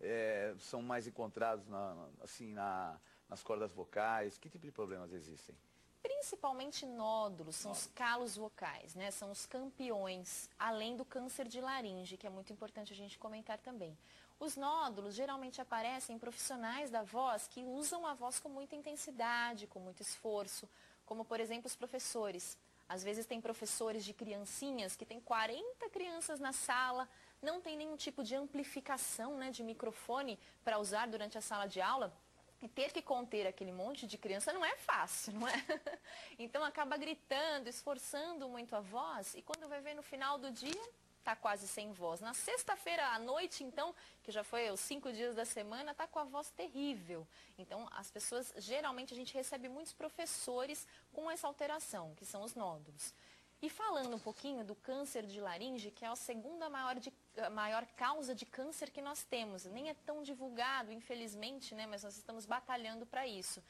é, 0.00 0.54
são 0.58 0.82
mais 0.82 1.06
encontrados 1.06 1.66
na, 1.68 2.08
assim, 2.22 2.48
na, 2.52 2.98
nas 3.28 3.42
cordas 3.42 3.72
vocais? 3.72 4.38
Que 4.38 4.48
tipo 4.48 4.66
de 4.66 4.72
problemas 4.72 5.12
existem? 5.12 5.54
Principalmente 6.02 6.84
nódulos, 6.84 7.54
são 7.54 7.70
os 7.70 7.86
calos 7.94 8.34
vocais, 8.36 8.96
né? 8.96 9.12
São 9.12 9.30
os 9.30 9.46
campeões, 9.46 10.50
além 10.58 10.96
do 10.96 11.04
câncer 11.04 11.46
de 11.46 11.60
laringe, 11.60 12.16
que 12.16 12.26
é 12.26 12.30
muito 12.30 12.52
importante 12.52 12.92
a 12.92 12.96
gente 12.96 13.16
comentar 13.18 13.58
também. 13.58 13.96
Os 14.40 14.56
nódulos 14.56 15.14
geralmente 15.14 15.60
aparecem 15.60 16.16
em 16.16 16.18
profissionais 16.18 16.90
da 16.90 17.04
voz 17.04 17.46
que 17.46 17.62
usam 17.62 18.04
a 18.04 18.14
voz 18.14 18.40
com 18.40 18.48
muita 18.48 18.74
intensidade, 18.74 19.68
com 19.68 19.78
muito 19.78 20.02
esforço, 20.02 20.68
como 21.06 21.24
por 21.24 21.38
exemplo 21.38 21.68
os 21.68 21.76
professores. 21.76 22.58
Às 22.92 23.02
vezes 23.02 23.24
tem 23.24 23.40
professores 23.40 24.04
de 24.04 24.12
criancinhas 24.12 24.94
que 24.94 25.06
tem 25.06 25.18
40 25.18 25.88
crianças 25.88 26.38
na 26.38 26.52
sala, 26.52 27.08
não 27.40 27.58
tem 27.58 27.74
nenhum 27.74 27.96
tipo 27.96 28.22
de 28.22 28.34
amplificação 28.34 29.38
né, 29.38 29.50
de 29.50 29.62
microfone 29.62 30.38
para 30.62 30.78
usar 30.78 31.06
durante 31.08 31.38
a 31.38 31.40
sala 31.40 31.66
de 31.66 31.80
aula. 31.80 32.12
E 32.60 32.68
ter 32.68 32.92
que 32.92 33.00
conter 33.00 33.46
aquele 33.46 33.72
monte 33.72 34.06
de 34.06 34.18
criança 34.18 34.52
não 34.52 34.62
é 34.62 34.76
fácil, 34.76 35.32
não 35.32 35.48
é? 35.48 35.54
Então 36.38 36.62
acaba 36.62 36.98
gritando, 36.98 37.66
esforçando 37.66 38.46
muito 38.46 38.76
a 38.76 38.80
voz 38.80 39.34
e 39.34 39.40
quando 39.40 39.66
vai 39.70 39.80
ver 39.80 39.94
no 39.94 40.02
final 40.02 40.36
do 40.36 40.50
dia, 40.50 40.84
está 41.22 41.34
quase 41.36 41.66
sem 41.66 41.92
voz. 41.92 42.20
Na 42.20 42.34
sexta-feira 42.34 43.06
à 43.08 43.18
noite, 43.18 43.64
então, 43.64 43.94
que 44.22 44.30
já 44.30 44.44
foi 44.44 44.70
os 44.70 44.80
cinco 44.80 45.12
dias 45.12 45.34
da 45.34 45.44
semana, 45.44 45.92
está 45.92 46.06
com 46.06 46.18
a 46.18 46.24
voz 46.24 46.50
terrível. 46.50 47.26
Então, 47.56 47.88
as 47.92 48.10
pessoas, 48.10 48.52
geralmente, 48.58 49.14
a 49.14 49.16
gente 49.16 49.32
recebe 49.32 49.68
muitos 49.68 49.92
professores 49.92 50.86
com 51.12 51.30
essa 51.30 51.46
alteração, 51.46 52.14
que 52.16 52.26
são 52.26 52.42
os 52.42 52.54
nódulos. 52.54 53.14
E 53.62 53.70
falando 53.70 54.16
um 54.16 54.18
pouquinho 54.18 54.64
do 54.64 54.74
câncer 54.74 55.24
de 55.24 55.40
laringe, 55.40 55.92
que 55.92 56.04
é 56.04 56.08
a 56.08 56.16
segunda 56.16 56.68
maior, 56.68 56.98
de, 56.98 57.12
maior 57.52 57.86
causa 57.96 58.34
de 58.34 58.44
câncer 58.44 58.90
que 58.90 59.00
nós 59.00 59.22
temos. 59.22 59.64
Nem 59.66 59.88
é 59.88 59.94
tão 59.94 60.20
divulgado, 60.24 60.92
infelizmente, 60.92 61.72
né, 61.72 61.86
mas 61.86 62.02
nós 62.02 62.16
estamos 62.16 62.44
batalhando 62.44 63.06
para 63.06 63.24
isso. 63.24 63.62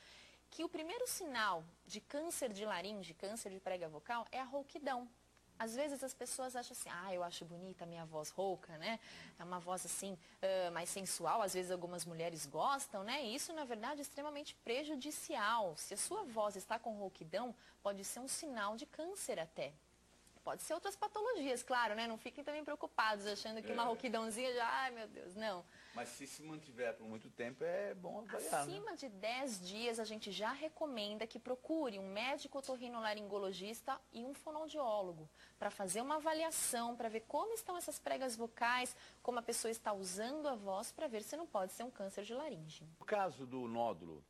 Que 0.50 0.64
o 0.64 0.68
primeiro 0.68 1.06
sinal 1.06 1.62
de 1.86 2.00
câncer 2.00 2.50
de 2.54 2.64
laringe, 2.64 3.12
câncer 3.12 3.50
de 3.50 3.60
prega 3.60 3.86
vocal, 3.86 4.26
é 4.32 4.40
a 4.40 4.44
rouquidão. 4.44 5.06
Às 5.62 5.76
vezes 5.76 6.02
as 6.02 6.12
pessoas 6.12 6.56
acham 6.56 6.72
assim, 6.72 6.88
ah, 6.90 7.14
eu 7.14 7.22
acho 7.22 7.44
bonita 7.44 7.84
a 7.84 7.86
minha 7.86 8.04
voz 8.04 8.30
rouca, 8.30 8.76
né? 8.78 8.98
É 9.38 9.44
uma 9.44 9.60
voz 9.60 9.86
assim, 9.86 10.14
uh, 10.14 10.72
mais 10.72 10.88
sensual, 10.88 11.40
às 11.40 11.54
vezes 11.54 11.70
algumas 11.70 12.04
mulheres 12.04 12.46
gostam, 12.46 13.04
né? 13.04 13.24
E 13.24 13.36
isso, 13.36 13.52
na 13.52 13.64
verdade, 13.64 14.00
é 14.00 14.02
extremamente 14.02 14.56
prejudicial. 14.64 15.76
Se 15.76 15.94
a 15.94 15.96
sua 15.96 16.24
voz 16.24 16.56
está 16.56 16.80
com 16.80 16.98
rouquidão, 16.98 17.54
pode 17.80 18.02
ser 18.02 18.18
um 18.18 18.26
sinal 18.26 18.76
de 18.76 18.86
câncer 18.86 19.38
até. 19.38 19.72
Pode 20.44 20.62
ser 20.62 20.74
outras 20.74 20.96
patologias, 20.96 21.62
claro, 21.62 21.94
né? 21.94 22.08
Não 22.08 22.18
fiquem 22.18 22.42
também 22.42 22.64
preocupados, 22.64 23.26
achando 23.26 23.62
que 23.62 23.70
é. 23.70 23.74
uma 23.74 23.84
rouquidãozinha 23.84 24.52
já, 24.52 24.66
ai 24.66 24.90
meu 24.90 25.06
Deus, 25.06 25.36
não. 25.36 25.64
Mas 25.94 26.08
se 26.08 26.26
se 26.26 26.42
mantiver 26.42 26.94
por 26.96 27.06
muito 27.06 27.30
tempo, 27.30 27.62
é 27.62 27.94
bom 27.94 28.18
avaliar, 28.20 28.62
Acima 28.62 28.90
né? 28.90 28.96
de 28.96 29.08
10 29.08 29.60
dias, 29.60 30.00
a 30.00 30.04
gente 30.04 30.32
já 30.32 30.50
recomenda 30.50 31.26
que 31.26 31.38
procure 31.38 31.98
um 31.98 32.12
médico 32.12 32.58
otorrinolaringologista 32.58 34.00
e 34.12 34.24
um 34.24 34.34
fonoaudiólogo 34.34 35.28
para 35.58 35.70
fazer 35.70 36.00
uma 36.00 36.16
avaliação, 36.16 36.96
para 36.96 37.08
ver 37.08 37.20
como 37.28 37.52
estão 37.54 37.76
essas 37.76 38.00
pregas 38.00 38.34
vocais, 38.34 38.96
como 39.22 39.38
a 39.38 39.42
pessoa 39.42 39.70
está 39.70 39.92
usando 39.92 40.48
a 40.48 40.56
voz, 40.56 40.90
para 40.90 41.06
ver 41.06 41.22
se 41.22 41.36
não 41.36 41.46
pode 41.46 41.72
ser 41.72 41.84
um 41.84 41.90
câncer 41.90 42.24
de 42.24 42.34
laringe. 42.34 42.84
No 42.98 43.06
caso 43.06 43.46
do 43.46 43.68
nódulo, 43.68 44.24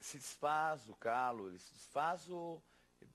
se 0.00 0.16
desfaz 0.16 0.88
o 0.88 0.94
calo, 0.94 1.48
ele 1.48 1.58
se 1.58 1.72
desfaz 1.74 2.28
ou 2.28 2.62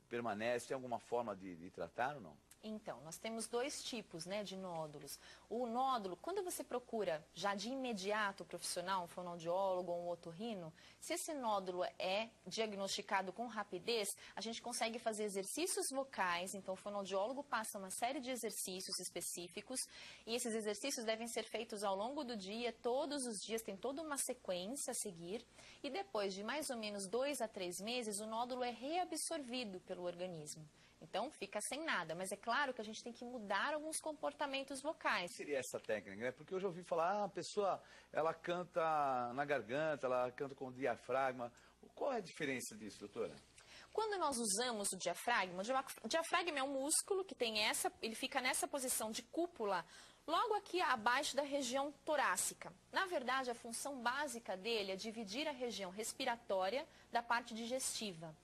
permanece? 0.08 0.68
Tem 0.68 0.76
alguma 0.76 1.00
forma 1.00 1.36
de, 1.36 1.56
de 1.56 1.70
tratar 1.70 2.16
ou 2.16 2.22
não? 2.22 2.38
Então, 2.64 3.00
nós 3.02 3.18
temos 3.18 3.48
dois 3.48 3.84
tipos 3.84 4.26
né, 4.26 4.44
de 4.44 4.58
nódulos. 4.58 5.20
O 5.50 5.68
nódulo, 5.68 6.18
quando 6.18 6.44
você 6.44 6.64
procura 6.64 7.26
já 7.34 7.54
de 7.56 7.70
imediato 7.70 8.44
o 8.44 8.46
profissional, 8.46 9.04
um 9.04 9.08
fonoaudiólogo 9.08 9.92
ou 9.92 10.06
um 10.06 10.10
otorrino, 10.10 10.74
se 11.00 11.14
esse 11.14 11.34
nódulo 11.34 11.84
é 12.00 12.30
diagnosticado 12.46 13.32
com 13.32 13.46
rapidez, 13.46 14.18
a 14.36 14.42
gente 14.42 14.62
consegue 14.62 15.00
fazer 15.00 15.24
exercícios 15.24 15.90
vocais, 15.92 16.56
então 16.56 16.74
o 16.74 16.78
fonoaudiólogo 16.78 17.44
passa 17.44 17.78
uma 17.78 17.92
série 17.92 18.20
de 18.20 18.32
exercícios 18.32 19.00
específicos 19.00 19.88
e 20.26 20.36
esses 20.36 20.54
exercícios 20.54 21.06
devem 21.06 21.28
ser 21.28 21.44
feitos 21.44 21.84
ao 21.84 21.96
longo 21.96 22.24
do 22.24 22.36
dia, 22.36 22.74
todos 22.74 23.26
os 23.26 23.40
dias, 23.40 23.62
tem 23.62 23.78
toda 23.78 24.02
uma 24.02 24.18
sequência 24.18 24.92
a 24.92 24.96
seguir 24.96 25.46
e 25.84 25.90
depois 25.90 26.34
de 26.34 26.44
mais 26.44 26.70
ou 26.70 26.78
menos 26.78 27.08
dois 27.08 27.42
a 27.42 27.48
três 27.48 27.80
meses, 27.80 28.20
o 28.20 28.26
nódulo 28.26 28.64
é 28.64 28.72
reabsorvido 28.72 29.80
pelo 29.82 30.04
organismo. 30.04 30.68
Então 31.02 31.30
fica 31.32 31.60
sem 31.62 31.84
nada. 31.84 32.16
Mas 32.16 32.32
é 32.32 32.36
claro 32.36 32.74
que 32.74 32.82
a 32.82 32.84
gente 32.84 33.04
tem 33.04 33.14
que 33.14 33.24
mudar 33.24 33.74
alguns 33.74 34.00
comportamentos 34.00 34.82
vocais. 34.82 35.32
Que 35.32 35.38
seria 35.38 35.60
essa 35.60 35.80
técnica? 35.80 36.22
Né? 36.22 36.32
Porque 36.32 36.54
eu 36.54 36.60
já 36.60 36.68
ouvi 36.68 36.84
falar, 36.84 37.12
ah, 37.12 37.24
a 37.26 37.30
pessoa 37.30 37.82
ela 38.12 38.34
canta 38.34 39.32
na 39.34 39.46
garganta, 39.46 40.08
ela 40.08 40.32
canta 40.32 40.56
com 40.56 40.68
o 40.68 40.74
diafragma. 40.74 41.52
Qual 41.94 42.14
é 42.14 42.18
a 42.18 42.22
diferença 42.22 42.76
disso, 42.76 43.00
doutora? 43.00 43.36
Quando 43.94 44.20
nós 44.20 44.38
usamos 44.38 44.92
o 44.92 44.98
diafragma, 44.98 45.64
o 46.04 46.08
diafragma 46.08 46.60
é 46.60 46.64
um 46.64 46.72
músculo 46.72 47.26
que 47.26 47.34
tem 47.34 47.64
essa, 47.64 47.92
ele 48.02 48.14
fica 48.14 48.40
nessa 48.40 48.68
posição 48.68 49.12
de 49.12 49.24
cúpula 49.24 49.84
logo 50.28 50.54
aqui 50.56 50.82
abaixo 50.82 51.36
da 51.36 51.42
região 51.42 51.92
torácica. 52.06 52.72
Na 52.92 53.06
verdade, 53.06 53.50
a 53.50 53.56
função 53.56 54.00
básica 54.02 54.58
dele 54.58 54.92
é 54.92 54.96
dividir 54.96 55.48
a 55.48 55.52
região 55.52 55.90
respiratória 55.90 56.86
da 57.12 57.24
parte 57.24 57.56
digestiva. 57.56 58.36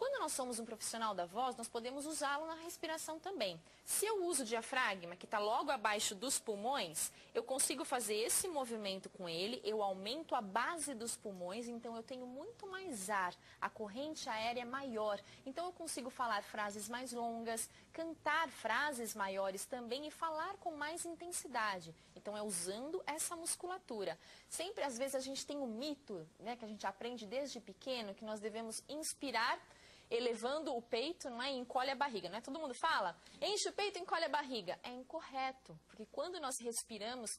Quando 0.00 0.18
nós 0.18 0.32
somos 0.32 0.58
um 0.58 0.64
profissional 0.64 1.14
da 1.14 1.26
voz, 1.26 1.54
nós 1.56 1.68
podemos 1.68 2.06
usá-lo 2.06 2.46
na 2.46 2.54
respiração 2.54 3.18
também. 3.18 3.60
Se 3.84 4.06
eu 4.06 4.24
uso 4.24 4.42
o 4.42 4.46
diafragma, 4.46 5.14
que 5.14 5.26
está 5.26 5.38
logo 5.38 5.70
abaixo 5.70 6.14
dos 6.14 6.38
pulmões, 6.38 7.12
eu 7.34 7.42
consigo 7.42 7.84
fazer 7.84 8.14
esse 8.14 8.48
movimento 8.48 9.10
com 9.10 9.28
ele, 9.28 9.60
eu 9.62 9.82
aumento 9.82 10.34
a 10.34 10.40
base 10.40 10.94
dos 10.94 11.16
pulmões, 11.16 11.68
então 11.68 11.94
eu 11.96 12.02
tenho 12.02 12.26
muito 12.26 12.66
mais 12.66 13.10
ar, 13.10 13.34
a 13.60 13.68
corrente 13.68 14.26
aérea 14.26 14.62
é 14.62 14.64
maior. 14.64 15.20
Então 15.44 15.66
eu 15.66 15.72
consigo 15.72 16.08
falar 16.08 16.42
frases 16.44 16.88
mais 16.88 17.12
longas, 17.12 17.68
cantar 17.92 18.48
frases 18.48 19.14
maiores 19.14 19.66
também 19.66 20.06
e 20.06 20.10
falar 20.10 20.56
com 20.60 20.70
mais 20.70 21.04
intensidade. 21.04 21.94
Então 22.16 22.34
é 22.34 22.40
usando 22.40 23.02
essa 23.06 23.36
musculatura. 23.36 24.18
Sempre, 24.48 24.82
às 24.82 24.96
vezes, 24.96 25.14
a 25.14 25.20
gente 25.20 25.44
tem 25.44 25.58
um 25.58 25.66
mito, 25.66 26.26
né, 26.38 26.56
que 26.56 26.64
a 26.64 26.68
gente 26.68 26.86
aprende 26.86 27.26
desde 27.26 27.60
pequeno, 27.60 28.14
que 28.14 28.24
nós 28.24 28.40
devemos 28.40 28.82
inspirar 28.88 29.60
elevando 30.10 30.74
o 30.74 30.82
peito, 30.82 31.30
não 31.30 31.42
é? 31.42 31.50
encolhe 31.50 31.90
a 31.90 31.94
barriga, 31.94 32.28
não 32.28 32.38
é? 32.38 32.40
Todo 32.40 32.58
mundo 32.58 32.74
fala, 32.74 33.16
enche 33.40 33.68
o 33.68 33.72
peito, 33.72 33.98
encolhe 33.98 34.24
a 34.24 34.28
barriga. 34.28 34.78
É 34.82 34.90
incorreto, 34.90 35.78
porque 35.86 36.06
quando 36.06 36.40
nós 36.40 36.58
respiramos 36.58 37.30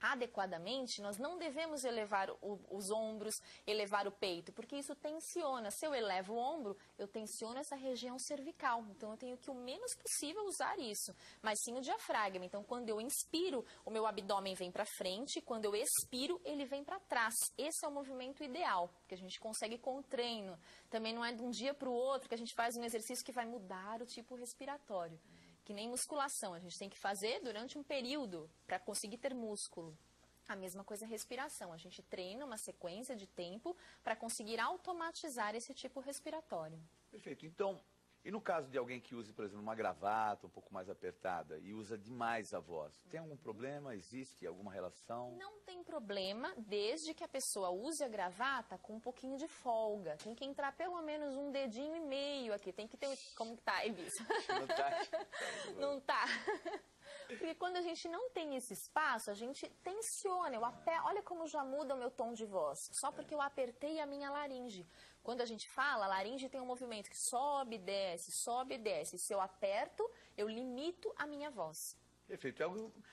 adequadamente, 0.00 1.00
nós 1.00 1.18
não 1.18 1.38
devemos 1.38 1.84
elevar 1.84 2.30
o, 2.42 2.60
os 2.70 2.90
ombros, 2.90 3.34
elevar 3.66 4.06
o 4.06 4.12
peito, 4.12 4.52
porque 4.52 4.76
isso 4.76 4.94
tensiona. 4.96 5.70
Se 5.70 5.86
eu 5.86 5.94
elevo 5.94 6.34
o 6.34 6.38
ombro, 6.38 6.76
eu 6.98 7.08
tensiono 7.08 7.58
essa 7.58 7.76
região 7.76 8.18
cervical. 8.18 8.84
Então, 8.90 9.10
eu 9.10 9.16
tenho 9.16 9.36
que 9.36 9.50
o 9.50 9.54
menos 9.54 9.94
possível 9.96 10.44
usar 10.44 10.78
isso, 10.78 11.14
mas 11.42 11.58
sim 11.62 11.76
o 11.76 11.80
diafragma. 11.80 12.44
Então, 12.44 12.62
quando 12.62 12.88
eu 12.88 13.00
inspiro, 13.00 13.64
o 13.84 13.90
meu 13.90 14.06
abdômen 14.06 14.54
vem 14.54 14.70
para 14.70 14.84
frente, 14.96 15.40
quando 15.40 15.64
eu 15.64 15.74
expiro, 15.74 16.40
ele 16.44 16.64
vem 16.64 16.84
para 16.84 17.00
trás. 17.00 17.34
Esse 17.56 17.84
é 17.84 17.88
o 17.88 17.92
movimento 17.92 18.42
ideal, 18.42 18.90
que 19.08 19.14
a 19.14 19.18
gente 19.18 19.38
consegue 19.40 19.78
com 19.78 19.98
o 19.98 20.02
treino. 20.02 20.58
Também 20.90 21.14
não 21.14 21.24
é 21.24 21.32
de 21.32 21.42
um 21.42 21.50
dia 21.50 21.74
para 21.74 21.88
o 21.88 21.92
outro 21.92 22.28
que 22.28 22.34
a 22.34 22.38
gente 22.38 22.54
faz 22.54 22.76
um 22.76 22.84
exercício 22.84 23.24
que 23.24 23.32
vai 23.32 23.46
mudar 23.46 24.02
o 24.02 24.06
tipo 24.06 24.34
respiratório 24.34 25.18
que 25.66 25.74
nem 25.74 25.88
musculação, 25.88 26.54
a 26.54 26.60
gente 26.60 26.78
tem 26.78 26.88
que 26.88 26.96
fazer 26.96 27.40
durante 27.40 27.76
um 27.76 27.82
período 27.82 28.48
para 28.68 28.78
conseguir 28.78 29.18
ter 29.18 29.34
músculo. 29.34 29.98
A 30.48 30.54
mesma 30.54 30.84
coisa 30.84 31.04
a 31.04 31.08
respiração, 31.08 31.72
a 31.72 31.76
gente 31.76 32.00
treina 32.04 32.44
uma 32.44 32.56
sequência 32.56 33.16
de 33.16 33.26
tempo 33.26 33.76
para 34.04 34.14
conseguir 34.14 34.60
automatizar 34.60 35.56
esse 35.56 35.74
tipo 35.74 35.98
respiratório. 35.98 36.80
Perfeito. 37.10 37.44
Então, 37.44 37.80
e 38.26 38.30
no 38.32 38.40
caso 38.40 38.68
de 38.68 38.76
alguém 38.76 39.00
que 39.00 39.14
use, 39.14 39.32
por 39.32 39.44
exemplo, 39.44 39.62
uma 39.62 39.76
gravata 39.76 40.48
um 40.48 40.50
pouco 40.50 40.74
mais 40.74 40.90
apertada 40.90 41.58
e 41.58 41.72
usa 41.72 41.96
demais 41.96 42.52
a 42.52 42.58
voz, 42.58 43.04
tem 43.10 43.20
algum 43.20 43.36
problema? 43.36 43.94
Existe 43.94 44.44
alguma 44.44 44.72
relação? 44.72 45.36
Não 45.36 45.60
tem 45.60 45.84
problema, 45.84 46.52
desde 46.58 47.14
que 47.14 47.22
a 47.22 47.28
pessoa 47.28 47.70
use 47.70 48.02
a 48.02 48.08
gravata 48.08 48.78
com 48.78 48.94
um 48.94 49.00
pouquinho 49.00 49.36
de 49.36 49.46
folga. 49.46 50.16
Tem 50.16 50.34
que 50.34 50.44
entrar 50.44 50.72
pelo 50.72 51.00
menos 51.02 51.36
um 51.36 51.52
dedinho 51.52 51.94
e 51.94 52.00
meio 52.00 52.15
aqui. 52.56 52.72
Tem 52.72 52.88
que 52.88 52.96
ter. 52.96 53.16
Como 53.36 53.56
que 53.56 53.62
tá, 53.62 53.86
Ebis? 53.86 54.12
Não 54.48 54.66
tá. 54.66 54.90
Não 55.78 56.00
tá. 56.00 56.24
Porque 57.28 57.54
quando 57.54 57.76
a 57.76 57.82
gente 57.82 58.08
não 58.08 58.30
tem 58.30 58.56
esse 58.56 58.72
espaço, 58.72 59.30
a 59.30 59.34
gente 59.34 59.68
tensiona. 59.82 60.54
Eu 60.54 60.64
aper... 60.64 61.04
Olha 61.04 61.22
como 61.22 61.46
já 61.46 61.64
muda 61.64 61.94
o 61.94 61.98
meu 61.98 62.10
tom 62.10 62.32
de 62.32 62.44
voz. 62.44 62.78
Só 62.92 63.10
porque 63.10 63.34
eu 63.34 63.40
apertei 63.40 64.00
a 64.00 64.06
minha 64.06 64.30
laringe. 64.30 64.86
Quando 65.22 65.40
a 65.40 65.44
gente 65.44 65.68
fala, 65.70 66.04
a 66.04 66.08
laringe 66.08 66.48
tem 66.48 66.60
um 66.60 66.66
movimento 66.66 67.10
que 67.10 67.18
sobe, 67.18 67.78
desce, 67.78 68.30
sobe, 68.30 68.78
desce. 68.78 69.18
Se 69.18 69.32
eu 69.32 69.40
aperto, 69.40 70.08
eu 70.36 70.48
limito 70.48 71.12
a 71.16 71.26
minha 71.26 71.50
voz. 71.50 71.96
Perfeito. 72.26 72.62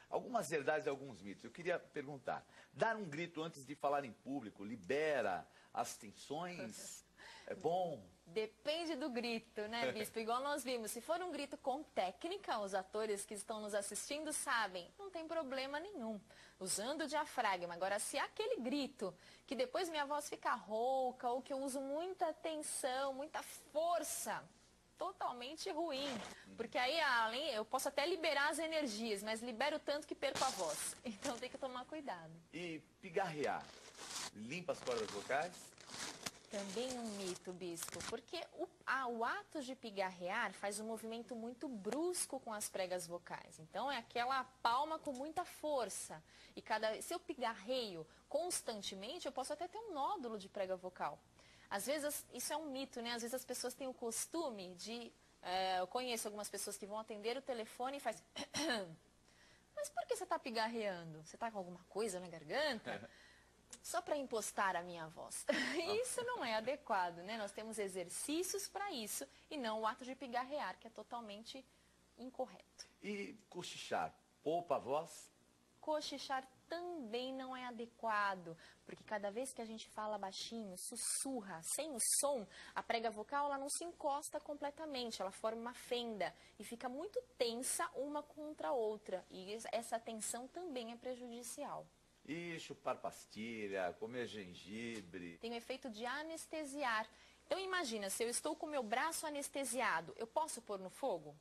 Algumas 0.10 0.50
verdades 0.50 0.86
e 0.86 0.90
alguns 0.90 1.22
mitos. 1.22 1.44
Eu 1.44 1.52
queria 1.52 1.80
perguntar: 1.80 2.46
dar 2.72 2.96
um 2.96 3.06
grito 3.06 3.42
antes 3.42 3.66
de 3.66 3.76
falar 3.76 4.06
em 4.06 4.12
público 4.12 4.64
libera 4.64 5.48
as 5.74 5.98
tensões? 5.98 7.04
É 7.46 7.54
bom? 7.54 8.02
Depende 8.34 8.96
do 8.96 9.12
grito, 9.12 9.62
né, 9.68 9.92
Bispo? 9.92 10.18
Igual 10.18 10.42
nós 10.42 10.64
vimos, 10.64 10.90
se 10.90 11.00
for 11.00 11.22
um 11.22 11.32
grito 11.32 11.56
com 11.56 11.84
técnica, 11.84 12.58
os 12.60 12.74
atores 12.74 13.24
que 13.24 13.36
estão 13.36 13.62
nos 13.62 13.76
assistindo 13.76 14.34
sabem, 14.34 14.90
não 14.98 15.12
tem 15.12 15.28
problema 15.28 15.80
nenhum. 15.80 16.20
Usando 16.60 17.02
o 17.02 17.08
diafragma. 17.08 17.76
Agora, 17.76 18.00
se 18.00 18.18
é 18.18 18.22
aquele 18.22 18.58
grito 18.62 19.14
que 19.46 19.56
depois 19.56 19.88
minha 19.88 20.06
voz 20.06 20.28
fica 20.28 20.52
rouca 20.56 21.30
ou 21.30 21.44
que 21.44 21.54
eu 21.54 21.60
uso 21.60 21.80
muita 21.80 22.34
tensão, 22.34 23.14
muita 23.14 23.44
força, 23.72 24.44
totalmente 24.98 25.70
ruim. 25.70 26.10
Porque 26.58 26.78
aí, 26.78 27.00
além, 27.00 27.52
eu 27.52 27.64
posso 27.64 27.88
até 27.88 28.04
liberar 28.08 28.50
as 28.50 28.58
energias, 28.58 29.22
mas 29.22 29.44
libero 29.44 29.78
tanto 29.78 30.08
que 30.08 30.16
perco 30.16 30.44
a 30.44 30.50
voz. 30.50 30.96
Então 31.06 31.38
tem 31.38 31.50
que 31.50 31.58
tomar 31.58 31.86
cuidado. 31.86 32.34
E 32.52 32.82
pigarrear, 33.00 33.64
limpa 34.34 34.72
as 34.72 34.80
cordas 34.80 35.10
vocais? 35.12 35.73
Também 36.54 37.00
um 37.00 37.08
mito, 37.18 37.52
bispo, 37.52 37.98
porque 38.12 38.40
o, 38.54 38.68
ah, 38.86 39.08
o 39.08 39.26
ato 39.26 39.60
de 39.64 39.74
pigarrear 39.76 40.54
faz 40.54 40.80
um 40.80 40.86
movimento 40.86 41.36
muito 41.36 41.68
brusco 41.68 42.40
com 42.40 42.54
as 42.54 42.70
pregas 42.70 43.08
vocais. 43.08 43.58
Então 43.58 43.92
é 43.92 43.98
aquela 43.98 44.44
palma 44.62 45.00
com 45.00 45.12
muita 45.12 45.44
força. 45.44 46.24
E 46.56 46.62
cada 46.62 47.02
se 47.02 47.12
eu 47.12 47.20
pigarreio 47.20 48.06
constantemente, 48.30 49.26
eu 49.26 49.32
posso 49.32 49.52
até 49.52 49.68
ter 49.68 49.80
um 49.80 49.94
nódulo 49.94 50.38
de 50.38 50.48
prega 50.48 50.76
vocal. 50.76 51.18
Às 51.72 51.88
vezes, 51.88 52.24
isso 52.32 52.54
é 52.54 52.58
um 52.58 52.70
mito, 52.70 53.02
né? 53.02 53.14
Às 53.14 53.24
vezes 53.24 53.34
as 53.34 53.44
pessoas 53.44 53.74
têm 53.74 53.88
o 53.88 53.94
costume 53.94 54.76
de. 54.76 55.12
É, 55.42 55.80
eu 55.80 55.88
conheço 55.88 56.28
algumas 56.28 56.52
pessoas 56.52 56.78
que 56.78 56.86
vão 56.86 57.00
atender 57.00 57.36
o 57.36 57.42
telefone 57.42 57.98
e 57.98 58.00
faz. 58.00 58.24
Mas 59.76 59.90
por 59.90 60.06
que 60.06 60.16
você 60.16 60.24
está 60.24 60.38
pigarreando? 60.38 61.24
Você 61.26 61.36
está 61.36 61.50
com 61.50 61.58
alguma 61.58 61.84
coisa 61.90 62.20
na 62.20 62.28
garganta? 62.28 63.10
só 63.84 64.02
para 64.02 64.16
impostar 64.16 64.76
a 64.78 64.82
minha 64.82 65.08
voz. 65.10 65.46
isso 66.02 66.24
não 66.24 66.44
é 66.44 66.56
adequado, 66.56 67.18
né? 67.18 67.38
Nós 67.38 67.52
temos 67.52 67.78
exercícios 67.78 68.68
para 68.70 68.92
isso 68.94 69.28
e 69.52 69.58
não 69.58 69.82
o 69.82 69.86
ato 69.86 70.06
de 70.06 70.16
pigarrear, 70.16 70.80
que 70.80 70.88
é 70.88 70.90
totalmente 70.90 71.64
incorreto. 72.18 72.88
E 73.02 73.36
cochichar, 73.50 74.16
poupa 74.42 74.78
a 74.78 74.80
voz? 74.80 75.30
Cochichar 75.82 76.48
também 76.70 77.34
não 77.34 77.56
é 77.56 77.66
adequado, 77.66 78.58
porque 78.86 79.04
cada 79.04 79.30
vez 79.30 79.52
que 79.54 79.62
a 79.62 79.66
gente 79.66 79.88
fala 79.90 80.18
baixinho, 80.18 80.76
sussurra, 80.78 81.62
sem 81.62 81.94
o 81.94 82.00
som, 82.22 82.48
a 82.74 82.82
prega 82.82 83.12
vocal 83.12 83.48
ela 83.48 83.58
não 83.58 83.70
se 83.70 83.84
encosta 83.84 84.40
completamente, 84.40 85.22
ela 85.22 85.30
forma 85.30 85.60
uma 85.60 85.74
fenda 85.74 86.34
e 86.58 86.64
fica 86.64 86.88
muito 86.88 87.22
tensa 87.38 87.88
uma 87.96 88.24
contra 88.24 88.70
a 88.70 88.74
outra, 88.74 89.26
e 89.30 89.58
essa 89.74 90.00
tensão 90.00 90.48
também 90.48 90.94
é 90.94 90.96
prejudicial. 90.96 91.86
E 92.26 92.58
chupar 92.60 92.98
pastilha, 92.98 93.94
comer 94.00 94.28
gengibre. 94.28 95.38
Tem 95.40 95.52
o 95.52 95.56
efeito 95.56 95.90
de 95.90 96.06
anestesiar. 96.06 97.08
Então 97.46 97.60
imagina, 97.60 98.10
se 98.10 98.24
eu 98.24 98.30
estou 98.30 98.56
com 98.56 98.66
o 98.66 98.70
meu 98.70 98.82
braço 98.82 99.28
anestesiado, 99.28 100.14
eu 100.18 100.26
posso 100.26 100.62
pôr 100.62 100.80
no 100.80 100.90
fogo? 100.90 101.36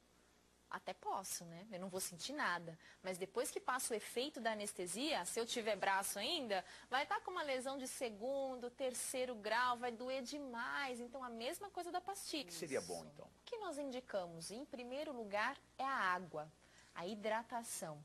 Até 0.68 0.94
posso, 0.94 1.44
né? 1.44 1.66
Eu 1.70 1.78
não 1.78 1.88
vou 1.90 2.00
sentir 2.00 2.32
nada. 2.32 2.78
Mas 3.02 3.18
depois 3.18 3.50
que 3.50 3.60
passa 3.60 3.92
o 3.92 3.96
efeito 3.96 4.40
da 4.40 4.52
anestesia, 4.52 5.22
se 5.26 5.38
eu 5.38 5.44
tiver 5.44 5.76
braço 5.76 6.18
ainda, 6.18 6.64
vai 6.88 7.02
estar 7.02 7.20
com 7.20 7.30
uma 7.30 7.42
lesão 7.42 7.76
de 7.76 7.86
segundo, 7.86 8.70
terceiro 8.70 9.34
grau, 9.34 9.76
vai 9.76 9.92
doer 9.92 10.22
demais. 10.22 10.98
Então, 10.98 11.22
a 11.22 11.28
mesma 11.28 11.68
coisa 11.68 11.92
da 11.92 12.00
pastilha. 12.00 12.44
O 12.44 12.46
que 12.46 12.54
seria 12.54 12.80
bom, 12.80 13.04
então? 13.04 13.26
O 13.26 13.44
que 13.44 13.58
nós 13.58 13.78
indicamos, 13.78 14.50
em 14.50 14.64
primeiro 14.64 15.12
lugar, 15.12 15.58
é 15.76 15.84
a 15.84 15.94
água, 15.94 16.50
a 16.94 17.06
hidratação 17.06 18.02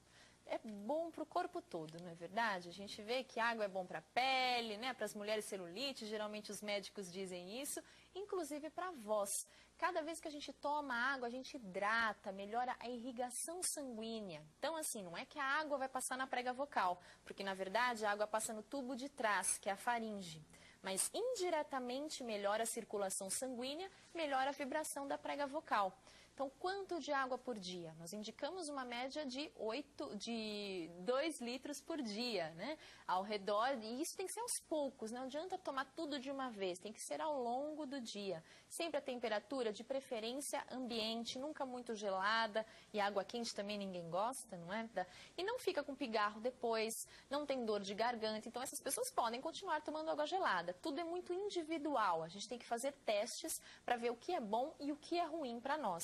é 0.50 0.60
bom 0.64 1.12
para 1.12 1.24
o 1.24 1.26
corpo 1.26 1.62
todo, 1.62 2.00
não 2.02 2.10
é 2.10 2.16
verdade? 2.16 2.70
A 2.70 2.74
gente 2.74 3.02
vê 3.02 3.24
que 3.24 3.40
água 3.40 3.66
é 3.66 3.68
bom 3.68 3.86
para 3.86 4.00
a 4.00 4.02
pele, 4.02 4.78
né? 4.78 4.94
para 4.94 5.06
as 5.06 5.14
mulheres 5.14 5.46
celulite, 5.46 6.06
geralmente 6.06 6.52
os 6.52 6.62
médicos 6.62 7.12
dizem 7.12 7.62
isso, 7.62 7.82
inclusive 8.16 8.70
para 8.70 8.90
a 8.90 8.92
voz. 8.92 9.46
Cada 9.78 10.02
vez 10.02 10.20
que 10.20 10.28
a 10.28 10.32
gente 10.32 10.52
toma 10.54 10.96
água, 10.96 11.28
a 11.28 11.30
gente 11.30 11.56
hidrata, 11.56 12.32
melhora 12.32 12.76
a 12.80 12.90
irrigação 12.90 13.62
sanguínea. 13.62 14.44
Então, 14.58 14.76
assim, 14.76 15.04
não 15.04 15.16
é 15.16 15.24
que 15.24 15.38
a 15.38 15.44
água 15.44 15.78
vai 15.78 15.88
passar 15.88 16.18
na 16.18 16.26
prega 16.26 16.52
vocal, 16.52 17.00
porque 17.24 17.44
na 17.44 17.54
verdade 17.54 18.04
a 18.04 18.12
água 18.12 18.26
passa 18.26 18.54
no 18.54 18.64
tubo 18.64 18.96
de 18.96 19.08
trás, 19.08 19.60
que 19.60 19.70
é 19.70 19.74
a 19.74 19.78
faringe. 19.78 20.44
Mas 20.82 21.12
indiretamente 21.14 22.24
melhora 22.24 22.64
a 22.64 22.66
circulação 22.66 23.30
sanguínea, 23.30 23.90
melhora 24.16 24.50
a 24.50 24.54
vibração 24.54 25.08
da 25.08 25.18
prega 25.18 25.46
vocal. 25.46 25.96
Então, 26.38 26.52
quanto 26.60 27.00
de 27.00 27.12
água 27.12 27.36
por 27.36 27.58
dia? 27.58 27.96
Nós 27.98 28.14
indicamos 28.14 28.70
uma 28.70 28.86
média 28.86 29.26
de 29.26 29.52
8, 29.56 30.18
de 30.18 30.88
2 31.00 31.42
litros 31.42 31.82
por 31.82 32.00
dia, 32.00 32.52
né? 32.52 32.78
Ao 33.08 33.24
redor, 33.24 33.76
e 33.82 34.00
isso 34.04 34.16
tem 34.16 34.28
que 34.28 34.34
ser 34.34 34.42
aos 34.42 34.60
poucos, 34.60 35.10
não 35.12 35.24
adianta 35.24 35.58
tomar 35.58 35.86
tudo 35.96 36.20
de 36.20 36.30
uma 36.30 36.52
vez, 36.52 36.78
tem 36.78 36.94
que 36.94 37.02
ser 37.02 37.22
ao 37.22 37.42
longo 37.42 37.88
do 37.88 38.00
dia. 38.00 38.44
Sempre 38.70 38.98
a 38.98 39.02
temperatura, 39.02 39.74
de 39.74 39.84
preferência 39.84 40.64
ambiente, 40.70 41.40
nunca 41.40 41.66
muito 41.66 41.96
gelada, 41.96 42.64
e 42.94 43.00
água 43.00 43.24
quente 43.24 43.56
também 43.56 43.76
ninguém 43.76 44.08
gosta, 44.08 44.58
não 44.58 44.72
é? 44.72 44.88
E 45.36 45.44
não 45.44 45.58
fica 45.58 45.84
com 45.84 45.96
pigarro 45.96 46.40
depois, 46.40 47.08
não 47.32 47.48
tem 47.48 47.66
dor 47.66 47.80
de 47.80 47.96
garganta, 47.96 48.48
então 48.48 48.62
essas 48.62 48.80
pessoas 48.80 49.10
podem 49.10 49.42
continuar 49.42 49.82
tomando 49.82 50.12
água 50.12 50.28
gelada. 50.28 50.72
Tudo 50.84 51.02
é 51.02 51.04
muito 51.04 51.34
individual, 51.34 52.22
a 52.22 52.28
gente 52.28 52.48
tem 52.48 52.60
que 52.60 52.66
fazer 52.68 52.92
testes 53.08 53.60
para 53.84 53.96
ver 53.96 54.12
o 54.12 54.16
que 54.16 54.34
é 54.34 54.40
bom 54.40 54.76
e 54.80 54.92
o 54.92 54.98
que 54.98 55.18
é 55.18 55.26
ruim 55.26 55.60
para 55.60 55.80
nós. 55.80 56.04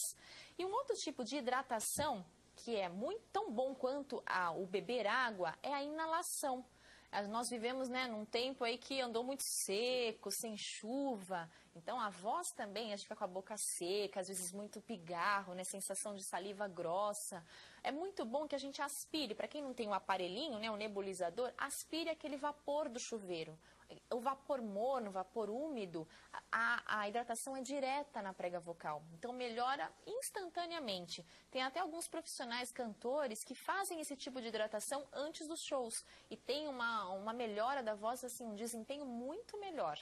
E 0.57 0.65
um 0.65 0.71
outro 0.71 0.95
tipo 0.95 1.23
de 1.23 1.37
hidratação, 1.37 2.25
que 2.55 2.75
é 2.75 2.89
muito 2.89 3.23
tão 3.31 3.51
bom 3.51 3.73
quanto 3.73 4.21
a, 4.25 4.51
o 4.51 4.65
beber 4.65 5.07
água, 5.07 5.55
é 5.63 5.73
a 5.73 5.83
inalação. 5.83 6.65
Nós 7.29 7.47
vivemos 7.47 7.89
né, 7.89 8.07
num 8.07 8.25
tempo 8.25 8.63
aí 8.63 8.75
que 8.75 8.99
andou 8.99 9.23
muito 9.23 9.43
seco, 9.43 10.31
sem 10.31 10.57
chuva. 10.57 11.47
Então 11.75 11.99
a 11.99 12.09
voz 12.09 12.51
também, 12.51 12.91
a 12.91 12.95
gente 12.95 13.03
fica 13.03 13.15
com 13.15 13.23
a 13.23 13.27
boca 13.27 13.55
seca, 13.55 14.19
às 14.19 14.27
vezes 14.27 14.51
muito 14.51 14.81
pigarro, 14.81 15.53
né, 15.53 15.63
sensação 15.63 16.15
de 16.15 16.23
saliva 16.23 16.67
grossa. 16.67 17.45
É 17.83 17.91
muito 17.91 18.25
bom 18.25 18.47
que 18.47 18.55
a 18.55 18.59
gente 18.59 18.81
aspire, 18.81 19.35
para 19.35 19.47
quem 19.47 19.61
não 19.61 19.75
tem 19.75 19.87
o 19.87 19.91
um 19.91 19.93
aparelhinho, 19.93 20.57
né, 20.57 20.71
o 20.71 20.73
um 20.73 20.77
nebulizador, 20.77 21.53
aspire 21.55 22.09
aquele 22.09 22.35
vapor 22.35 22.89
do 22.89 22.99
chuveiro 22.99 23.57
o 24.09 24.19
vapor 24.19 24.61
morno, 24.61 25.09
o 25.09 25.13
vapor 25.13 25.49
úmido, 25.49 26.07
a, 26.51 26.99
a, 27.01 27.09
hidratação 27.09 27.55
é 27.55 27.61
direta 27.61 28.21
na 28.21 28.33
prega 28.33 28.59
vocal. 28.59 29.03
Então 29.13 29.33
melhora 29.33 29.91
instantaneamente. 30.05 31.25
Tem 31.51 31.61
até 31.61 31.79
alguns 31.79 32.07
profissionais 32.07 32.71
cantores 32.71 33.43
que 33.43 33.55
fazem 33.55 33.99
esse 33.99 34.15
tipo 34.15 34.41
de 34.41 34.47
hidratação 34.47 35.05
antes 35.11 35.47
dos 35.47 35.61
shows 35.61 36.05
e 36.29 36.37
tem 36.37 36.67
uma, 36.67 37.09
uma 37.09 37.33
melhora 37.33 37.81
da 37.81 37.95
voz, 37.95 38.23
assim, 38.23 38.45
um 38.45 38.55
desempenho 38.55 39.05
muito 39.05 39.59
melhor. 39.59 39.99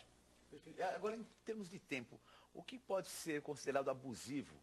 Agora, 0.96 1.16
em 1.16 1.24
termos 1.46 1.70
de 1.70 1.80
tempo, 1.80 2.20
o 2.54 2.62
que 2.62 2.78
pode 2.78 3.08
ser 3.08 3.42
considerado 3.42 3.90
abusivo 3.90 4.56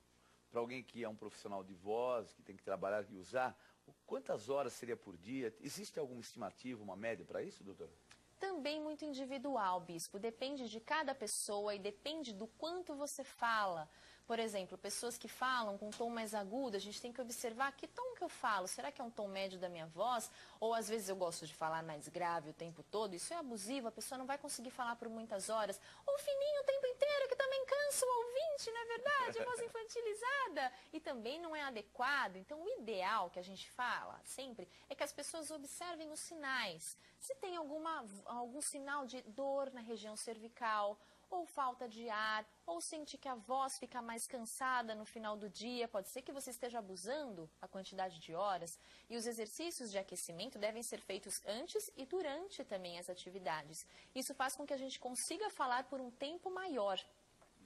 para 0.50 0.60
alguém 0.60 0.82
que 0.82 1.04
é 1.04 1.08
um 1.08 1.16
profissional 1.16 1.62
de 1.62 1.74
voz, 1.74 2.32
que 2.32 2.42
tem 2.42 2.56
que 2.56 2.62
trabalhar 2.62 3.04
e 3.10 3.16
usar? 3.16 3.58
Quantas 4.06 4.48
horas 4.48 4.72
seria 4.74 4.96
por 4.96 5.16
dia? 5.16 5.54
Existe 5.60 5.98
alguma 5.98 6.20
estimativa, 6.20 6.82
uma 6.82 6.96
média 6.96 7.24
para 7.24 7.42
isso, 7.42 7.64
doutor? 7.64 7.88
Também 8.38 8.80
muito 8.80 9.04
individual, 9.04 9.80
bispo. 9.80 10.18
Depende 10.18 10.68
de 10.68 10.80
cada 10.80 11.14
pessoa 11.14 11.74
e 11.74 11.78
depende 11.78 12.32
do 12.32 12.46
quanto 12.46 12.94
você 12.94 13.22
fala. 13.24 13.88
Por 14.26 14.38
exemplo, 14.38 14.76
pessoas 14.76 15.16
que 15.16 15.26
falam 15.26 15.78
com 15.78 15.88
tom 15.88 16.10
mais 16.10 16.34
agudo, 16.34 16.76
a 16.76 16.80
gente 16.80 17.00
tem 17.00 17.10
que 17.10 17.20
observar 17.20 17.72
que 17.72 17.86
tom 17.86 18.14
que 18.14 18.22
eu 18.22 18.28
falo. 18.28 18.68
Será 18.68 18.92
que 18.92 19.00
é 19.00 19.04
um 19.04 19.10
tom 19.10 19.26
médio 19.26 19.58
da 19.58 19.70
minha 19.70 19.86
voz? 19.86 20.30
Ou 20.60 20.74
às 20.74 20.86
vezes 20.86 21.08
eu 21.08 21.16
gosto 21.16 21.46
de 21.46 21.54
falar 21.54 21.82
mais 21.82 22.08
grave 22.08 22.50
o 22.50 22.52
tempo 22.52 22.82
todo. 22.82 23.14
Isso 23.14 23.32
é 23.32 23.38
abusivo, 23.38 23.88
a 23.88 23.92
pessoa 23.92 24.18
não 24.18 24.26
vai 24.26 24.36
conseguir 24.36 24.70
falar 24.70 24.96
por 24.96 25.08
muitas 25.08 25.48
horas. 25.48 25.80
Ou 26.06 26.18
fininho 26.18 26.60
o 26.60 26.64
tempo 26.64 26.86
inteiro, 26.86 27.28
que 27.28 27.36
também 27.36 27.64
cansa 27.64 28.04
ouvinte, 28.58 28.70
não 28.70 28.80
é 28.80 28.84
verdade? 28.86 29.44
Voz 29.44 29.60
infantilizada. 29.62 30.72
E 30.92 31.00
também 31.00 31.40
não 31.40 31.54
é 31.54 31.62
adequado. 31.62 32.36
Então, 32.36 32.60
o 32.62 32.68
ideal 32.80 33.30
que 33.30 33.38
a 33.38 33.42
gente 33.42 33.70
fala 33.70 34.20
sempre 34.24 34.68
é 34.88 34.94
que 34.94 35.04
as 35.04 35.12
pessoas 35.12 35.50
observem 35.50 36.10
os 36.10 36.20
sinais. 36.20 36.96
Se 37.20 37.34
tem 37.36 37.56
alguma, 37.56 38.04
algum 38.26 38.60
sinal 38.60 39.06
de 39.06 39.22
dor 39.22 39.72
na 39.72 39.80
região 39.80 40.16
cervical, 40.16 40.98
ou 41.30 41.44
falta 41.44 41.86
de 41.86 42.08
ar, 42.08 42.46
ou 42.66 42.80
sente 42.80 43.18
que 43.18 43.28
a 43.28 43.34
voz 43.34 43.78
fica 43.78 44.00
mais 44.00 44.26
cansada 44.26 44.94
no 44.94 45.04
final 45.04 45.36
do 45.36 45.48
dia, 45.48 45.86
pode 45.86 46.08
ser 46.08 46.22
que 46.22 46.32
você 46.32 46.50
esteja 46.50 46.78
abusando 46.78 47.50
a 47.60 47.68
quantidade 47.68 48.18
de 48.18 48.34
horas. 48.34 48.78
E 49.10 49.16
os 49.16 49.26
exercícios 49.26 49.90
de 49.90 49.98
aquecimento 49.98 50.58
devem 50.58 50.82
ser 50.82 51.00
feitos 51.00 51.42
antes 51.44 51.90
e 51.96 52.06
durante 52.06 52.64
também 52.64 52.98
as 52.98 53.10
atividades. 53.10 53.86
Isso 54.14 54.34
faz 54.34 54.56
com 54.56 54.66
que 54.66 54.72
a 54.72 54.78
gente 54.78 54.98
consiga 54.98 55.50
falar 55.50 55.84
por 55.84 56.00
um 56.00 56.10
tempo 56.10 56.50
maior. 56.50 56.98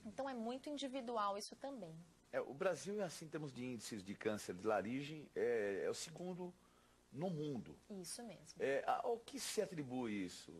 Então 0.05 0.29
é 0.29 0.33
muito 0.33 0.69
individual 0.69 1.37
isso 1.37 1.55
também. 1.55 1.95
É, 2.31 2.41
o 2.41 2.53
Brasil, 2.53 3.03
assim, 3.03 3.25
em 3.25 3.29
termos 3.29 3.53
de 3.53 3.63
índices 3.63 4.03
de 4.03 4.15
câncer 4.15 4.55
de 4.55 4.65
laringe, 4.65 5.29
é, 5.35 5.83
é 5.85 5.89
o 5.89 5.93
segundo 5.93 6.53
no 7.11 7.29
mundo. 7.29 7.77
Isso 7.89 8.23
mesmo. 8.23 8.55
É, 8.59 8.83
ao 8.87 9.19
que 9.19 9.39
se 9.39 9.61
atribui 9.61 10.25
isso? 10.25 10.51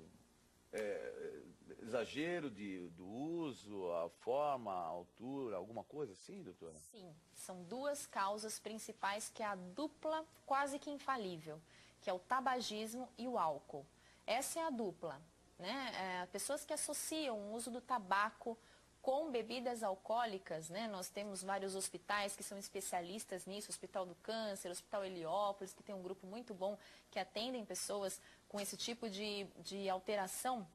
é, 0.74 1.42
exagero 1.82 2.50
de, 2.50 2.88
do 2.90 3.06
uso, 3.06 3.92
a 3.94 4.10
forma, 4.10 4.74
a 4.74 4.86
altura, 4.86 5.56
alguma 5.56 5.84
coisa 5.84 6.14
assim, 6.14 6.42
doutora? 6.42 6.74
Sim, 6.92 7.14
são 7.34 7.64
duas 7.64 8.08
causas 8.08 8.60
principais 8.60 9.29
que 9.29 9.44
é 9.44 9.46
a 9.46 9.56
dupla 9.56 10.25
quase 10.46 10.79
que 10.79 10.90
infalível, 10.90 11.62
que 12.01 12.10
é 12.10 12.14
o 12.14 12.20
tabagismo 12.20 13.08
e 13.18 13.27
o 13.27 13.38
álcool. 13.38 13.86
Essa 14.25 14.60
é 14.60 14.64
a 14.64 14.70
dupla. 14.70 15.22
Né? 15.60 16.22
É, 16.24 16.25
pessoas 16.27 16.66
que 16.66 16.74
associam 16.74 17.38
o 17.38 17.53
uso 17.53 17.70
do 17.70 17.79
tabaco 17.79 18.58
com 19.03 19.29
bebidas 19.29 19.83
alcoólicas, 19.83 20.70
né? 20.70 20.87
Nós 20.87 21.09
temos 21.09 21.44
vários 21.44 21.75
hospitais 21.75 22.37
que 22.37 22.42
são 22.42 22.57
especialistas 22.57 23.46
nisso, 23.46 23.70
Hospital 23.70 24.05
do 24.05 24.16
Câncer, 24.16 24.72
Hospital 24.72 25.03
Heliópolis, 25.03 25.74
que 25.74 25.83
tem 25.83 25.94
um 25.94 26.01
grupo 26.01 26.25
muito 26.25 26.53
bom 26.53 26.77
que 27.11 27.20
atendem 27.20 27.66
pessoas 27.66 28.20
com 28.48 28.61
esse 28.61 28.77
tipo 28.77 29.09
de, 29.09 29.46
de 29.59 29.89
alteração. 29.89 30.66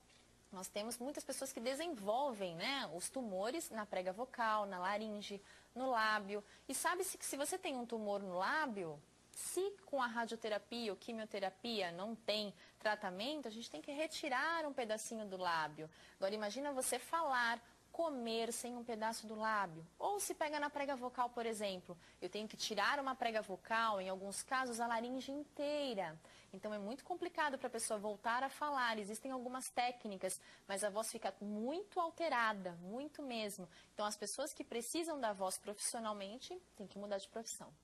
Nós 0.53 0.69
temos 0.69 0.99
muitas 0.99 1.25
pessoas 1.25 1.53
que 1.53 1.59
desenvolvem 1.59 2.55
né, 2.55 2.91
os 2.95 3.09
tumores 3.09 3.71
na 3.71 3.87
prega 3.87 4.13
vocal, 4.13 4.67
na 4.67 4.79
laringe, 4.79 5.41
no 5.75 5.91
lábio. 5.91 6.45
E 6.69 6.75
sabe-se 6.75 7.17
que 7.17 7.25
se 7.25 7.37
você 7.37 7.57
tem 7.57 7.77
um 7.77 7.87
tumor 7.87 8.23
no 8.23 8.37
lábio, 8.37 9.01
se 9.33 9.73
com 9.87 10.03
a 10.03 10.07
radioterapia 10.07 10.93
ou 10.93 10.99
quimioterapia 10.99 11.93
não 11.93 12.15
tem 12.15 12.53
tratamento, 12.79 13.49
a 13.49 13.51
gente 13.51 13.71
tem 13.71 13.81
que 13.81 13.91
retirar 13.91 14.67
um 14.67 14.73
pedacinho 14.73 15.25
do 15.25 15.39
lábio. 15.39 15.89
Agora 16.19 16.35
imagina 16.35 16.73
você 16.73 16.99
falar 16.99 17.59
comer 17.99 18.53
sem 18.53 18.77
um 18.77 18.85
pedaço 18.85 19.27
do 19.27 19.35
lábio. 19.35 19.85
Ou 19.99 20.21
se 20.21 20.33
pega 20.33 20.61
na 20.61 20.71
prega 20.71 20.95
vocal, 20.95 21.31
por 21.31 21.45
exemplo, 21.45 21.99
eu 22.23 22.29
tenho 22.31 22.47
que 22.47 22.57
tirar 22.57 23.01
uma 23.01 23.13
prega 23.17 23.43
vocal, 23.43 24.01
em 24.01 24.09
alguns 24.09 24.41
casos 24.41 24.79
a 24.79 24.87
laringe 24.87 25.33
inteira. 25.33 26.17
Então 26.53 26.73
é 26.73 26.79
muito 26.79 27.03
complicado 27.03 27.59
para 27.59 27.67
a 27.67 27.71
pessoa 27.71 27.99
voltar 27.99 28.45
a 28.45 28.49
falar. 28.49 29.01
Existem 29.01 29.33
algumas 29.33 29.69
técnicas, 29.69 30.41
mas 30.69 30.85
a 30.85 30.91
voz 30.91 31.11
fica 31.11 31.35
muito 31.41 31.99
alterada, 31.99 32.71
muito 32.83 33.21
mesmo. 33.21 33.69
Então 33.95 34.07
as 34.07 34.17
pessoas 34.17 34.55
que 34.55 34.63
precisam 34.63 35.19
da 35.19 35.33
voz 35.33 35.59
profissionalmente 35.59 36.57
têm 36.77 36.87
que 36.87 37.01
mudar 37.01 37.19
de 37.19 37.27
profissão. 37.27 37.75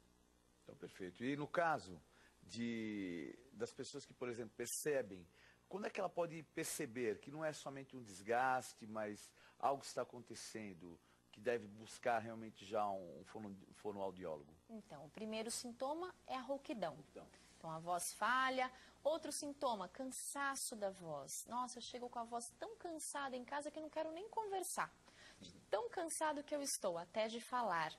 Então, 0.62 0.76
perfeito. 0.76 1.24
E 1.24 1.34
no 1.34 1.48
caso 1.48 2.00
de, 2.40 3.36
das 3.52 3.72
pessoas 3.72 4.06
que, 4.06 4.14
por 4.14 4.28
exemplo, 4.28 4.52
percebem 4.56 5.26
quando 5.68 5.86
é 5.86 5.90
que 5.90 5.98
ela 5.98 6.08
pode 6.08 6.40
perceber 6.54 7.18
que 7.18 7.32
não 7.32 7.44
é 7.44 7.52
somente 7.52 7.96
um 7.96 8.02
desgaste, 8.02 8.86
mas 8.86 9.28
algo 9.64 9.82
está 9.82 10.02
acontecendo, 10.02 11.00
que 11.32 11.40
deve 11.40 11.66
buscar 11.66 12.18
realmente 12.18 12.64
já 12.66 12.86
um, 12.86 13.24
fono, 13.24 13.56
fonoaudiólogo? 13.72 14.54
Então, 14.68 15.04
o 15.06 15.08
primeiro 15.08 15.50
sintoma 15.50 16.14
é 16.26 16.36
a 16.36 16.40
rouquidão. 16.40 16.96
Então. 17.10 17.26
então, 17.56 17.70
a 17.70 17.78
voz 17.78 18.12
falha. 18.12 18.70
Outro 19.02 19.32
sintoma, 19.32 19.88
cansaço 19.88 20.76
da 20.76 20.90
voz. 20.90 21.46
Nossa, 21.48 21.78
eu 21.78 21.82
chego 21.82 22.08
com 22.08 22.18
a 22.18 22.24
voz 22.24 22.52
tão 22.58 22.76
cansada 22.76 23.36
em 23.36 23.44
casa 23.44 23.70
que 23.70 23.78
eu 23.78 23.82
não 23.82 23.90
quero 23.90 24.12
nem 24.12 24.28
conversar. 24.28 24.94
De 25.40 25.52
tão 25.70 25.88
cansado 25.88 26.44
que 26.44 26.54
eu 26.54 26.62
estou, 26.62 26.96
até 26.98 27.26
de 27.26 27.40
falar. 27.40 27.92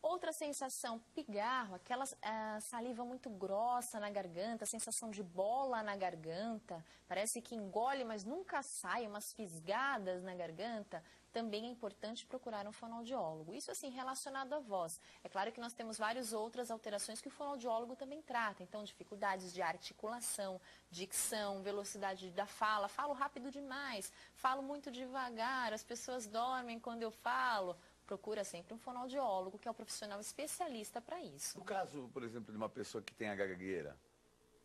Outra 0.00 0.32
sensação, 0.32 1.00
pigarro, 1.12 1.74
aquela 1.74 2.04
uh, 2.04 2.60
saliva 2.60 3.04
muito 3.04 3.28
grossa 3.28 3.98
na 3.98 4.08
garganta, 4.08 4.64
sensação 4.64 5.10
de 5.10 5.24
bola 5.24 5.82
na 5.82 5.96
garganta, 5.96 6.84
parece 7.08 7.42
que 7.42 7.56
engole, 7.56 8.04
mas 8.04 8.22
nunca 8.22 8.62
sai, 8.62 9.08
umas 9.08 9.32
fisgadas 9.32 10.22
na 10.22 10.36
garganta. 10.36 11.02
Também 11.32 11.66
é 11.66 11.68
importante 11.68 12.24
procurar 12.24 12.66
um 12.66 12.72
fonoaudiólogo. 12.72 13.52
Isso 13.52 13.72
assim, 13.72 13.90
relacionado 13.90 14.52
à 14.52 14.60
voz. 14.60 15.00
É 15.22 15.28
claro 15.28 15.50
que 15.50 15.60
nós 15.60 15.74
temos 15.74 15.98
várias 15.98 16.32
outras 16.32 16.70
alterações 16.70 17.20
que 17.20 17.28
o 17.28 17.30
fonoaudiólogo 17.30 17.96
também 17.96 18.22
trata. 18.22 18.62
Então, 18.62 18.84
dificuldades 18.84 19.52
de 19.52 19.60
articulação, 19.60 20.60
dicção, 20.90 21.60
velocidade 21.60 22.30
da 22.30 22.46
fala. 22.46 22.88
Falo 22.88 23.12
rápido 23.12 23.50
demais, 23.50 24.12
falo 24.36 24.62
muito 24.62 24.92
devagar, 24.92 25.72
as 25.72 25.82
pessoas 25.82 26.26
dormem 26.26 26.78
quando 26.78 27.02
eu 27.02 27.10
falo 27.10 27.76
procura 28.08 28.42
sempre 28.42 28.72
um 28.72 28.78
fonoaudiólogo, 28.78 29.58
que 29.58 29.68
é 29.68 29.70
o 29.70 29.72
um 29.72 29.74
profissional 29.74 30.18
especialista 30.18 30.98
para 30.98 31.20
isso. 31.22 31.58
No 31.58 31.64
caso, 31.64 32.08
por 32.14 32.22
exemplo, 32.22 32.50
de 32.50 32.56
uma 32.56 32.68
pessoa 32.68 33.02
que 33.02 33.14
tem 33.14 33.28
a 33.28 33.34
gagueira. 33.34 33.94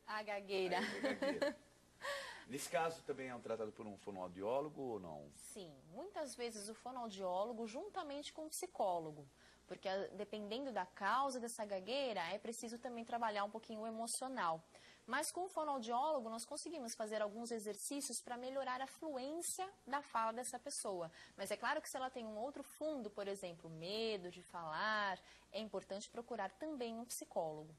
A 0.08 0.24
gagueira. 0.24 0.78
Nesse 2.48 2.70
caso 2.70 3.02
também 3.04 3.28
é 3.28 3.36
um 3.36 3.42
tratado 3.42 3.72
por 3.74 3.86
um 3.86 3.98
fonoaudiólogo 3.98 4.82
ou 4.82 5.00
não? 5.00 5.30
Sim, 5.36 5.70
muitas 5.92 6.36
vezes 6.36 6.70
o 6.70 6.74
fonoaudiólogo 6.74 7.68
juntamente 7.68 8.32
com 8.32 8.46
o 8.46 8.50
psicólogo, 8.50 9.28
porque 9.68 9.90
dependendo 10.14 10.72
da 10.72 10.86
causa 10.86 11.38
dessa 11.40 11.66
gagueira, 11.66 12.22
é 12.32 12.38
preciso 12.38 12.78
também 12.78 13.04
trabalhar 13.04 13.44
um 13.44 13.50
pouquinho 13.50 13.82
o 13.82 13.88
emocional. 13.88 14.64
Mas 15.06 15.32
com 15.32 15.46
o 15.46 15.50
fonoaudiólogo 15.50 16.30
nós 16.30 16.46
conseguimos 16.46 16.96
fazer 16.96 17.22
alguns 17.22 17.52
exercícios 17.52 18.22
para 18.22 18.38
melhorar 18.38 18.82
a 18.82 18.88
fluência 18.88 19.70
da 19.86 20.02
fala 20.02 20.32
dessa 20.32 20.58
pessoa. 20.58 21.12
Mas 21.36 21.52
é 21.52 21.58
claro 21.58 21.82
que 21.82 21.90
se 21.90 21.98
ela 21.98 22.10
tem 22.10 22.26
um 22.26 22.38
outro 22.38 22.64
fundo, 22.64 23.10
por 23.10 23.28
exemplo, 23.28 23.70
medo 23.70 24.32
de 24.32 24.42
falar, 24.42 25.20
é 25.52 25.60
importante 25.60 26.10
procurar 26.10 26.52
também 26.52 26.98
um 26.98 27.06
psicólogo. 27.06 27.76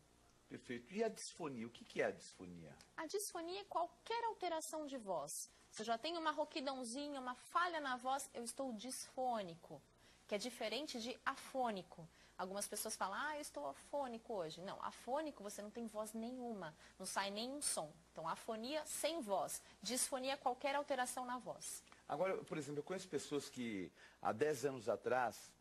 Perfeito. 0.48 0.92
E 0.94 1.02
a 1.02 1.08
disfonia? 1.08 1.66
O 1.66 1.70
que 1.70 2.00
é 2.00 2.06
a 2.06 2.10
disfonia? 2.10 2.76
A 2.96 3.06
disfonia 3.06 3.60
é 3.62 3.64
qualquer 3.64 4.22
alteração 4.24 4.87
de 4.87 4.96
voz. 4.98 5.50
Se 5.70 5.82
eu 5.82 5.87
já 5.87 5.98
tenho 5.98 6.20
uma 6.20 6.30
rouquidãozinha, 6.30 7.18
uma 7.18 7.34
falha 7.34 7.80
na 7.80 7.96
voz, 7.96 8.30
eu 8.32 8.44
estou 8.44 8.72
disfônico, 8.72 9.82
que 10.28 10.34
é 10.34 10.38
diferente 10.38 11.00
de 11.00 11.18
afônico. 11.24 12.08
Algumas 12.37 12.66
pessoas 12.66 12.97
falam, 12.97 13.16
ah, 13.16 13.37
eu 13.37 13.40
estou 13.40 13.66
afônico 13.68 14.35
hoje. 14.35 14.61
Não, 14.61 14.81
afônico 14.83 15.42
você 15.42 15.62
não 15.62 15.70
tem 15.70 15.87
voz 15.87 16.12
nenhuma, 16.12 16.75
não 16.99 17.07
sai 17.07 17.31
nenhum 17.31 17.62
som. 17.62 17.92
Então, 18.12 18.29
afonia 18.29 18.85
sem 18.87 19.20
voz, 19.20 19.62
disfonia 19.81 20.37
qualquer 20.37 20.75
alteração 20.75 21.25
na 21.25 21.38
voz. 21.38 21.83
Agora, 22.09 22.37
por 22.44 22.59
exemplo, 22.59 22.81
eu 22.81 22.85
conheço 22.85 23.09
pessoas 23.09 23.49
que 23.49 23.90
há 24.20 24.33
10 24.33 24.64
anos 24.64 24.88
atrás, 24.88 25.53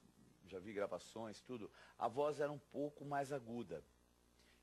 já 0.48 0.60
vi 0.60 0.74
gravações, 0.74 1.42
tudo, 1.42 1.72
a 1.98 2.08
voz 2.08 2.40
era 2.40 2.52
um 2.52 2.60
pouco 2.60 3.06
mais 3.06 3.32
aguda. 3.32 3.84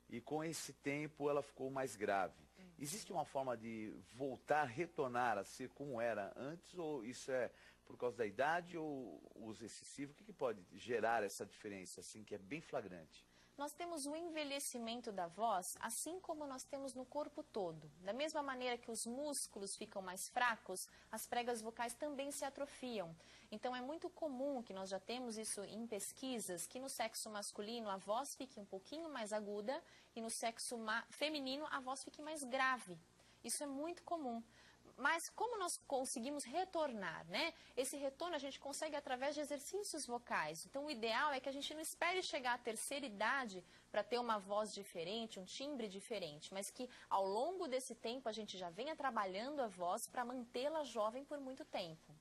E 0.08 0.20
com 0.20 0.42
esse 0.42 0.72
tempo 0.72 1.30
ela 1.30 1.42
ficou 1.42 1.70
mais 1.70 1.94
grave. 1.94 2.34
Existe 2.76 3.12
uma 3.12 3.24
forma 3.24 3.56
de 3.56 3.94
voltar, 4.14 4.64
retornar 4.64 5.38
a 5.38 5.44
ser 5.44 5.68
como 5.70 6.00
era 6.00 6.32
antes, 6.34 6.74
ou 6.74 7.04
isso 7.04 7.30
é 7.30 7.50
por 7.90 7.98
causa 7.98 8.18
da 8.18 8.26
idade 8.26 8.78
ou 8.78 9.20
uso 9.34 9.64
excessivo? 9.64 10.12
O 10.12 10.14
que, 10.14 10.24
que 10.24 10.32
pode 10.32 10.64
gerar 10.72 11.24
essa 11.24 11.44
diferença, 11.44 12.00
assim, 12.00 12.22
que 12.22 12.34
é 12.34 12.38
bem 12.38 12.60
flagrante? 12.60 13.26
Nós 13.58 13.72
temos 13.72 14.06
o 14.06 14.16
envelhecimento 14.16 15.12
da 15.12 15.26
voz, 15.26 15.76
assim 15.80 16.18
como 16.20 16.46
nós 16.46 16.64
temos 16.64 16.94
no 16.94 17.04
corpo 17.04 17.42
todo. 17.42 17.90
Da 18.00 18.12
mesma 18.12 18.42
maneira 18.42 18.78
que 18.78 18.90
os 18.90 19.04
músculos 19.04 19.76
ficam 19.76 20.00
mais 20.00 20.28
fracos, 20.28 20.88
as 21.10 21.26
pregas 21.26 21.60
vocais 21.60 21.92
também 21.92 22.30
se 22.30 22.44
atrofiam. 22.44 23.14
Então 23.50 23.74
é 23.74 23.82
muito 23.82 24.08
comum 24.08 24.62
que 24.62 24.72
nós 24.72 24.88
já 24.88 25.00
temos 25.00 25.36
isso 25.36 25.62
em 25.64 25.86
pesquisas, 25.86 26.66
que 26.66 26.78
no 26.78 26.88
sexo 26.88 27.28
masculino 27.28 27.90
a 27.90 27.96
voz 27.96 28.34
fique 28.34 28.58
um 28.58 28.64
pouquinho 28.64 29.10
mais 29.10 29.32
aguda 29.32 29.82
e 30.14 30.22
no 30.22 30.30
sexo 30.30 30.78
feminino 31.10 31.66
a 31.70 31.80
voz 31.80 32.04
fique 32.04 32.22
mais 32.22 32.44
grave. 32.44 32.96
Isso 33.42 33.62
é 33.62 33.66
muito 33.66 34.02
comum. 34.04 34.42
Mas 35.00 35.30
como 35.30 35.58
nós 35.58 35.80
conseguimos 35.86 36.44
retornar, 36.44 37.26
né? 37.26 37.54
Esse 37.74 37.96
retorno 37.96 38.34
a 38.36 38.38
gente 38.38 38.60
consegue 38.60 38.94
através 38.94 39.34
de 39.34 39.40
exercícios 39.40 40.06
vocais. 40.06 40.66
Então 40.66 40.84
o 40.84 40.90
ideal 40.90 41.32
é 41.32 41.40
que 41.40 41.48
a 41.48 41.52
gente 41.52 41.72
não 41.72 41.80
espere 41.80 42.22
chegar 42.22 42.54
à 42.54 42.58
terceira 42.58 43.06
idade 43.06 43.64
para 43.90 44.04
ter 44.04 44.18
uma 44.18 44.38
voz 44.38 44.74
diferente, 44.74 45.40
um 45.40 45.44
timbre 45.44 45.88
diferente, 45.88 46.52
mas 46.52 46.70
que 46.70 46.88
ao 47.08 47.26
longo 47.26 47.66
desse 47.66 47.94
tempo 47.94 48.28
a 48.28 48.32
gente 48.32 48.58
já 48.58 48.68
venha 48.68 48.94
trabalhando 48.94 49.60
a 49.60 49.66
voz 49.66 50.06
para 50.06 50.24
mantê-la 50.24 50.84
jovem 50.84 51.24
por 51.24 51.40
muito 51.40 51.64
tempo. 51.64 52.14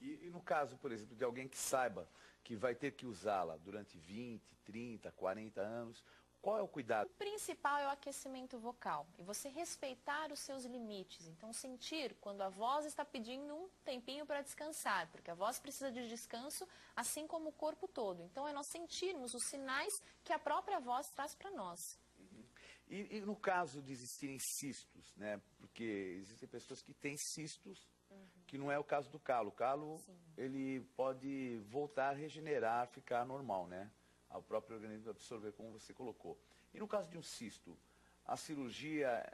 E, 0.00 0.26
e, 0.26 0.30
no 0.30 0.40
caso, 0.40 0.76
por 0.76 0.92
exemplo, 0.92 1.16
de 1.16 1.24
alguém 1.24 1.48
que 1.48 1.58
saiba 1.58 2.08
que 2.42 2.56
vai 2.56 2.74
ter 2.74 2.92
que 2.92 3.06
usá-la 3.06 3.56
durante 3.58 3.98
20, 3.98 4.42
30, 4.64 5.12
40 5.12 5.60
anos, 5.60 6.04
qual 6.40 6.58
é 6.58 6.62
o 6.62 6.68
cuidado? 6.68 7.06
O 7.06 7.14
principal 7.14 7.78
é 7.78 7.86
o 7.86 7.90
aquecimento 7.90 8.58
vocal 8.58 9.06
e 9.18 9.22
você 9.22 9.48
respeitar 9.48 10.30
os 10.32 10.38
seus 10.38 10.64
limites. 10.64 11.26
Então, 11.26 11.52
sentir 11.52 12.14
quando 12.20 12.42
a 12.42 12.48
voz 12.48 12.86
está 12.86 13.04
pedindo 13.04 13.54
um 13.54 13.68
tempinho 13.84 14.24
para 14.24 14.40
descansar, 14.40 15.08
porque 15.10 15.30
a 15.30 15.34
voz 15.34 15.58
precisa 15.58 15.90
de 15.90 16.08
descanso, 16.08 16.66
assim 16.94 17.26
como 17.26 17.48
o 17.48 17.52
corpo 17.52 17.88
todo. 17.88 18.22
Então, 18.22 18.46
é 18.46 18.52
nós 18.52 18.66
sentirmos 18.66 19.34
os 19.34 19.44
sinais 19.44 20.02
que 20.22 20.32
a 20.32 20.38
própria 20.38 20.78
voz 20.78 21.10
traz 21.10 21.34
para 21.34 21.50
nós. 21.50 21.98
Uhum. 22.18 22.44
E, 22.88 23.16
e, 23.16 23.20
no 23.20 23.36
caso 23.36 23.82
de 23.82 23.92
existirem 23.92 24.38
cistos, 24.38 25.14
né? 25.16 25.40
Porque 25.58 26.16
existem 26.20 26.48
pessoas 26.48 26.80
que 26.80 26.94
têm 26.94 27.16
cistos, 27.16 27.88
uhum. 28.10 28.26
que 28.46 28.56
não 28.56 28.70
é 28.70 28.78
o 28.78 28.84
caso 28.84 29.10
do 29.10 29.18
calo. 29.18 29.48
O 29.48 29.52
calo, 29.52 29.98
Sim. 29.98 30.16
ele 30.36 30.80
pode 30.96 31.58
voltar 31.66 32.12
regenerar, 32.12 32.86
ficar 32.88 33.26
normal, 33.26 33.66
né? 33.66 33.90
Ao 34.28 34.42
próprio 34.42 34.76
organismo 34.76 35.10
absorver, 35.10 35.52
como 35.52 35.72
você 35.72 35.92
colocou. 35.92 36.38
E 36.72 36.78
no 36.78 36.88
caso 36.88 37.08
de 37.10 37.16
um 37.18 37.22
cisto, 37.22 37.76
a 38.24 38.36
cirurgia 38.36 39.24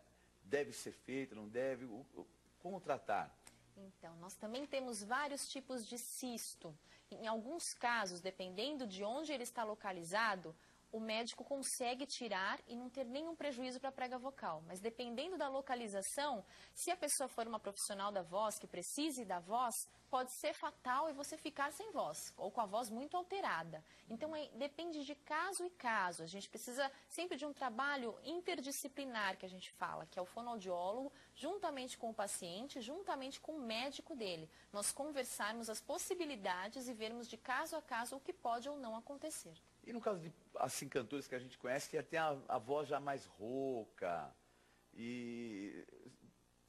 deve 0.42 0.72
ser 0.72 0.92
feita, 0.92 1.34
não 1.34 1.48
deve? 1.48 1.86
Como 2.58 2.80
tratar? 2.80 3.34
Então, 3.76 4.14
nós 4.16 4.34
também 4.36 4.66
temos 4.66 5.02
vários 5.02 5.42
tipos 5.48 5.84
de 5.86 5.98
cisto. 5.98 6.76
Em 7.10 7.26
alguns 7.26 7.74
casos, 7.74 8.20
dependendo 8.20 8.86
de 8.86 9.02
onde 9.02 9.32
ele 9.32 9.42
está 9.42 9.64
localizado, 9.64 10.54
o 10.92 11.00
médico 11.00 11.42
consegue 11.42 12.06
tirar 12.06 12.60
e 12.68 12.76
não 12.76 12.88
ter 12.88 13.04
nenhum 13.04 13.34
prejuízo 13.34 13.80
para 13.80 13.88
a 13.88 13.92
prega 13.92 14.16
vocal. 14.16 14.62
Mas 14.64 14.78
dependendo 14.78 15.36
da 15.36 15.48
localização, 15.48 16.44
se 16.72 16.88
a 16.92 16.96
pessoa 16.96 17.28
for 17.28 17.48
uma 17.48 17.58
profissional 17.58 18.12
da 18.12 18.22
voz, 18.22 18.56
que 18.60 18.66
precise 18.68 19.24
da 19.24 19.40
voz, 19.40 19.74
pode 20.14 20.30
ser 20.30 20.54
fatal 20.54 21.10
e 21.10 21.12
você 21.12 21.36
ficar 21.36 21.72
sem 21.72 21.90
voz, 21.90 22.32
ou 22.36 22.48
com 22.48 22.60
a 22.60 22.66
voz 22.66 22.88
muito 22.88 23.16
alterada. 23.16 23.84
Então, 24.08 24.36
é, 24.36 24.48
depende 24.54 25.04
de 25.04 25.16
caso 25.16 25.66
e 25.66 25.70
caso. 25.70 26.22
A 26.22 26.26
gente 26.26 26.48
precisa 26.48 26.88
sempre 27.08 27.36
de 27.36 27.44
um 27.44 27.52
trabalho 27.52 28.14
interdisciplinar, 28.22 29.36
que 29.36 29.44
a 29.44 29.48
gente 29.48 29.72
fala, 29.72 30.06
que 30.06 30.16
é 30.16 30.22
o 30.22 30.24
fonoaudiólogo, 30.24 31.12
juntamente 31.34 31.98
com 31.98 32.10
o 32.10 32.14
paciente, 32.14 32.80
juntamente 32.80 33.40
com 33.40 33.56
o 33.56 33.60
médico 33.60 34.14
dele. 34.14 34.48
Nós 34.72 34.92
conversarmos 34.92 35.68
as 35.68 35.80
possibilidades 35.80 36.86
e 36.86 36.94
vermos 36.94 37.26
de 37.26 37.36
caso 37.36 37.74
a 37.74 37.82
caso 37.82 38.14
o 38.14 38.20
que 38.20 38.32
pode 38.32 38.68
ou 38.68 38.76
não 38.78 38.94
acontecer. 38.94 39.56
E 39.84 39.92
no 39.92 40.00
caso 40.00 40.20
de 40.20 40.32
assim, 40.60 40.88
cantores 40.88 41.26
que 41.26 41.34
a 41.34 41.40
gente 41.40 41.58
conhece, 41.58 41.90
que 41.90 42.00
tem 42.04 42.20
a, 42.20 42.38
a 42.48 42.58
voz 42.58 42.86
já 42.86 43.00
mais 43.00 43.26
rouca, 43.26 44.32
e 44.96 45.84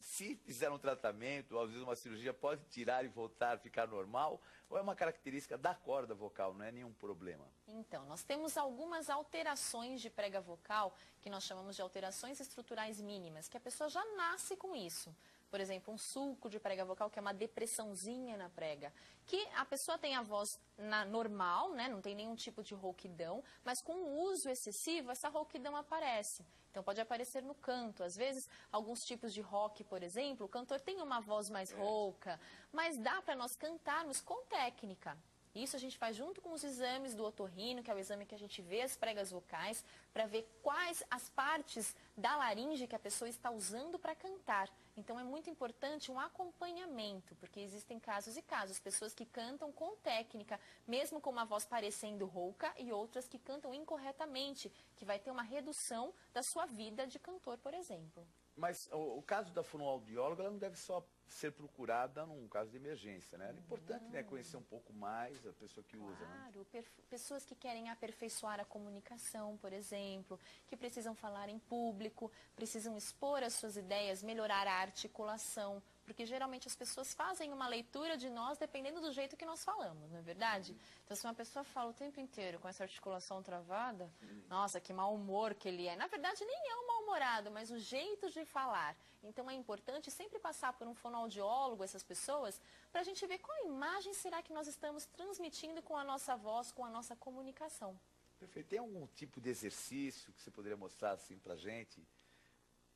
se 0.06 0.36
fizer 0.36 0.70
um 0.70 0.78
tratamento, 0.78 1.58
às 1.58 1.68
vezes 1.68 1.84
uma 1.84 1.96
cirurgia, 1.96 2.32
pode 2.32 2.63
tirar 2.70 3.04
e 3.04 3.08
voltar, 3.08 3.58
ficar 3.58 3.88
normal? 3.88 4.39
Ou 4.70 4.78
é 4.78 4.82
uma 4.82 4.96
característica 4.96 5.58
da 5.58 5.74
corda 5.74 6.13
vocal, 6.13 6.54
não 6.54 6.63
é 6.63 6.72
nenhum 6.72 6.94
problema? 6.94 7.44
Então, 7.68 8.06
nós 8.06 8.24
temos 8.24 8.56
algumas 8.56 9.10
alterações 9.10 10.00
de 10.00 10.12
prega 10.12 10.39
vocal, 10.39 10.96
que 11.20 11.28
nós 11.28 11.44
chamamos 11.44 11.76
de 11.76 11.82
alterações 11.82 12.39
estruturais 12.39 13.02
mínimas, 13.02 13.50
que 13.50 13.58
a 13.58 13.60
pessoa 13.60 13.89
já 13.89 14.06
nasce 14.15 14.56
com 14.56 14.76
isso 14.76 15.13
por 15.50 15.62
exemplo, 15.62 15.94
um 15.94 15.98
sulco 15.98 16.50
de 16.50 16.60
prega 16.60 16.84
vocal, 16.84 17.10
que 17.10 17.18
é 17.18 17.22
uma 17.22 17.34
depressãozinha 17.34 18.36
na 18.36 18.50
prega, 18.50 18.91
que 19.26 19.48
a 19.56 19.63
pessoa 19.63 19.98
tem 19.98 20.13
a 20.13 20.22
voz 20.22 20.60
na, 20.78 21.06
normal, 21.06 21.72
né, 21.72 21.88
não 21.88 22.02
tem 22.02 22.13
nenhum 22.13 22.36
tipo 22.36 22.62
de 22.62 22.74
rouquidão, 22.74 23.41
mas 23.63 23.82
com 23.82 23.94
o 23.94 24.24
uso 24.24 24.50
excessivo, 24.50 25.12
essa 25.12 25.30
rouquidão 25.30 25.74
aparece. 25.78 26.44
Então 26.76 26.84
pode 26.84 27.00
aparecer 27.00 27.42
no 27.42 27.56
canto. 27.56 28.04
Às 28.04 28.18
vezes, 28.18 28.50
alguns 28.70 29.06
tipos 29.06 29.34
de 29.34 29.40
rock, 29.40 29.82
por 29.86 30.04
exemplo, 30.04 30.46
o 30.46 30.50
cantor 30.50 30.82
tem 30.82 31.02
uma 31.02 31.22
voz 31.22 31.50
mais 31.50 31.72
rouca, 31.72 32.38
mas 32.70 32.98
dá 32.98 33.22
para 33.22 33.34
nós 33.34 33.56
cantarmos 33.56 34.20
com 34.20 34.44
técnica. 34.48 35.18
Isso 35.56 35.78
a 35.78 35.80
gente 35.80 35.98
faz 35.98 36.18
junto 36.18 36.42
com 36.42 36.52
os 36.52 36.66
exames 36.66 37.16
do 37.16 37.24
otorrino, 37.24 37.82
que 37.82 37.90
é 37.90 37.94
o 37.94 37.98
exame 37.98 38.26
que 38.26 38.36
a 38.36 38.38
gente 38.38 38.62
vê 38.62 38.82
as 38.82 38.98
pregas 38.98 39.32
vocais, 39.32 39.86
para 40.14 40.26
ver 40.26 40.46
quais 40.62 41.02
as 41.10 41.30
partes 41.30 41.96
da 42.18 42.36
laringe 42.36 42.88
que 42.88 42.96
a 42.96 43.00
pessoa 43.00 43.30
está 43.30 43.50
usando 43.50 43.98
para 43.98 44.14
cantar. 44.14 44.70
Então 44.98 45.20
é 45.20 45.24
muito 45.24 45.50
importante 45.50 46.12
um 46.12 46.20
acompanhamento, 46.20 47.36
porque 47.36 47.60
existem 47.60 48.00
casos 48.00 48.38
e 48.38 48.42
casos, 48.42 48.80
pessoas 48.80 49.14
que 49.14 49.26
cantam 49.26 49.72
com 49.72 49.96
técnica, 49.98 50.60
mesmo 50.88 51.20
com 51.20 51.30
uma 51.30 51.44
voz 51.46 51.66
parecendo 51.66 52.26
rouca, 52.26 52.74
e 52.78 52.94
outras 52.94 53.28
que 53.28 53.38
cantam 53.38 53.74
incorretamente, 53.74 54.72
que 54.96 55.04
vai 55.04 55.20
ter 55.20 55.32
uma 55.32 55.44
redução 55.44 56.14
da 56.34 56.42
sua 56.42 56.66
vida 56.66 57.06
de 57.06 57.20
cantor, 57.20 57.58
por 57.58 57.74
exemplo. 57.74 58.26
Mas 58.56 58.88
o, 58.91 59.18
o 59.18 59.24
caso 59.24 59.52
da 59.54 59.63
fonoaudióloga, 59.63 60.44
ela 60.44 60.52
não 60.52 60.58
deve 60.58 60.78
só 60.78 61.06
ser 61.28 61.52
procurada 61.52 62.26
num 62.26 62.48
caso 62.48 62.70
de 62.70 62.78
emergência, 62.78 63.38
né? 63.38 63.50
É 63.50 63.60
importante 63.60 64.06
né, 64.06 64.24
conhecer 64.24 64.58
um 64.58 64.63
pouco 64.63 64.94
mais 64.94 65.46
a 65.46 65.54
pessoa 65.54 65.84
que 65.84 65.98
claro, 65.98 66.13
usa. 66.13 66.26
Né? 66.26 66.52
Claro, 66.52 66.86
pessoas 67.10 67.44
que 67.44 67.56
querem 67.56 67.89
aperfeiçoar 67.89 68.60
a 68.60 68.65
comunicação, 68.65 69.58
por 69.58 69.74
exemplo, 69.74 70.39
que 70.68 70.78
precisam 70.78 71.15
falar 71.15 71.50
em 71.50 71.60
público, 71.60 72.32
precisam 72.56 72.96
expor 72.96 73.44
as 73.44 73.54
suas 73.54 73.76
ideias, 73.76 74.24
melhorar 74.24 74.68
a 74.68 74.82
articulação, 74.82 75.82
porque 76.06 76.26
geralmente 76.26 76.68
as 76.68 76.76
pessoas 76.76 77.13
fazem 77.13 77.52
uma 77.52 77.68
leitura 77.68 78.15
de 78.15 78.30
nós 78.30 78.58
dependendo 78.58 79.02
do 79.02 79.12
jeito 79.12 79.36
que 79.36 79.46
nós 79.46 79.63
falamos, 79.63 80.12
não 80.12 80.20
é 80.20 80.22
verdade? 80.22 80.78
Então, 81.04 81.18
se 81.18 81.26
uma 81.26 81.34
pessoa 81.34 81.63
fala 81.63 81.89
o 81.89 81.94
tempo 81.94 82.20
inteiro 82.20 82.60
com 82.60 82.68
essa 82.68 82.84
articulação 82.84 83.41
travada, 83.41 84.12
nossa, 84.48 84.80
que 84.80 84.94
mau 84.94 85.13
humor 85.15 85.56
que 85.56 85.68
ele 85.68 85.88
é. 85.88 85.96
Na 85.96 86.08
verdade, 86.08 86.46
nem 86.46 86.72
é 86.72 86.78
um 86.78 86.85
mal-humorado, 87.06 87.52
mas 87.52 87.72
o 87.72 87.78
jeito 87.78 88.30
de 88.30 88.44
falar. 88.46 88.96
Então, 89.24 89.50
é 89.50 89.54
importante 89.54 90.12
sempre 90.12 90.39
passar 90.39 90.74
por 90.74 90.88
um 90.88 90.94
fonoaudiólogo, 90.94 91.84
essas 91.84 92.04
pessoas, 92.04 92.60
para 92.91 93.02
a 93.02 93.04
gente 93.04 93.26
ver 93.26 93.39
qual 93.39 93.65
imagem 93.65 94.13
será 94.13 94.41
que 94.41 94.54
nós 94.54 94.68
estamos 94.68 95.06
transmitindo 95.06 95.82
com 95.82 95.96
a 95.96 96.04
nossa 96.04 96.36
voz, 96.36 96.72
com 96.72 96.84
a 96.84 96.89
nossa 96.89 97.15
comunicação. 97.15 97.98
Perfeito. 98.39 98.68
Tem 98.68 98.80
algum 98.80 99.08
tipo 99.08 99.39
de 99.39 99.50
exercício 99.50 100.34
que 100.34 100.41
você 100.41 100.52
poderia 100.52 100.78
mostrar 100.78 101.12
assim 101.12 101.38
para 101.38 101.56
gente? 101.56 102.06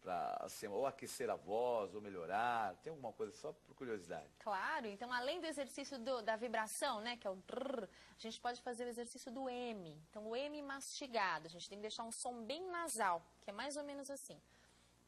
Para 0.01 0.37
assim, 0.41 0.67
ou 0.67 0.85
aquecer 0.85 1.29
a 1.29 1.35
voz, 1.35 1.93
ou 1.93 2.01
melhorar? 2.01 2.75
Tem 2.77 2.91
alguma 2.91 3.11
coisa 3.13 3.31
só 3.33 3.53
por 3.53 3.75
curiosidade? 3.75 4.29
Claro, 4.39 4.87
então 4.87 5.11
além 5.11 5.39
do 5.39 5.47
exercício 5.47 5.99
do, 5.99 6.21
da 6.21 6.35
vibração, 6.35 7.01
né, 7.01 7.17
que 7.17 7.27
é 7.27 7.29
o 7.29 7.35
drrr, 7.35 7.83
a 7.83 8.21
gente 8.21 8.39
pode 8.39 8.61
fazer 8.61 8.85
o 8.85 8.87
exercício 8.87 9.31
do 9.31 9.49
M. 9.49 9.97
Então 10.09 10.27
o 10.27 10.35
M 10.35 10.61
mastigado, 10.61 11.47
a 11.47 11.49
gente 11.49 11.69
tem 11.69 11.77
que 11.77 11.83
deixar 11.83 12.03
um 12.03 12.11
som 12.11 12.43
bem 12.43 12.65
nasal, 12.69 13.21
que 13.41 13.49
é 13.49 13.53
mais 13.53 13.77
ou 13.77 13.83
menos 13.83 14.09
assim. 14.09 14.39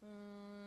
Hum, 0.03 0.61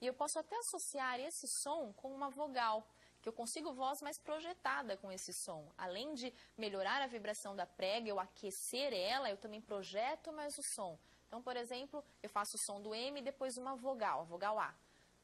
e 0.00 0.06
eu 0.06 0.14
posso 0.14 0.38
até 0.38 0.56
associar 0.58 1.20
esse 1.20 1.46
som 1.46 1.92
com 1.92 2.12
uma 2.12 2.28
vogal, 2.28 2.84
que 3.22 3.28
eu 3.28 3.32
consigo 3.32 3.72
voz 3.72 4.02
mais 4.02 4.18
projetada 4.18 4.96
com 4.96 5.10
esse 5.12 5.32
som. 5.32 5.70
Além 5.78 6.12
de 6.12 6.34
melhorar 6.58 7.00
a 7.00 7.06
vibração 7.06 7.54
da 7.54 7.64
prega, 7.64 8.08
eu 8.08 8.18
aquecer 8.18 8.92
ela, 8.92 9.30
eu 9.30 9.36
também 9.36 9.60
projeto 9.60 10.32
mais 10.32 10.58
o 10.58 10.62
som. 10.62 10.98
Então, 11.28 11.40
por 11.40 11.56
exemplo, 11.56 12.04
eu 12.22 12.28
faço 12.28 12.56
o 12.56 12.58
som 12.58 12.80
do 12.80 12.92
M 12.94 13.20
e 13.20 13.22
depois 13.22 13.56
uma 13.56 13.76
vogal, 13.76 14.20
a 14.20 14.24
vogal 14.24 14.58
A. 14.58 14.74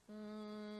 Hum, 0.09 0.79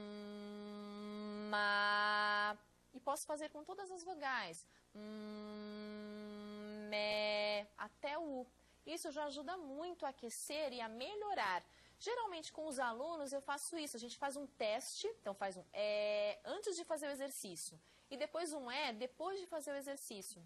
ma, 1.51 2.57
e 2.95 3.01
posso 3.01 3.27
fazer 3.27 3.51
com 3.51 3.65
todas 3.65 3.91
as 3.91 4.03
vogais. 4.05 4.65
Hum, 4.95 6.87
me, 6.89 7.67
até 7.77 8.17
o 8.17 8.41
U. 8.41 8.47
Isso 8.87 9.11
já 9.11 9.25
ajuda 9.25 9.57
muito 9.59 10.07
a 10.07 10.11
aquecer 10.11 10.73
e 10.73 10.81
a 10.81 10.89
melhorar. 10.89 11.63
Geralmente 11.99 12.53
com 12.53 12.67
os 12.67 12.79
alunos 12.79 13.33
eu 13.33 13.41
faço 13.41 13.77
isso, 13.77 13.97
a 13.97 14.01
gente 14.01 14.17
faz 14.17 14.37
um 14.37 14.47
teste, 14.47 15.07
então 15.21 15.35
faz 15.35 15.57
um 15.57 15.65
é 15.73 16.39
antes 16.45 16.77
de 16.77 16.85
fazer 16.85 17.09
o 17.09 17.11
exercício 17.11 17.79
e 18.11 18.17
depois 18.17 18.53
um 18.53 18.71
é 18.71 18.93
depois 18.93 19.41
de 19.41 19.47
fazer 19.47 19.73
o 19.73 19.77
exercício. 19.77 20.41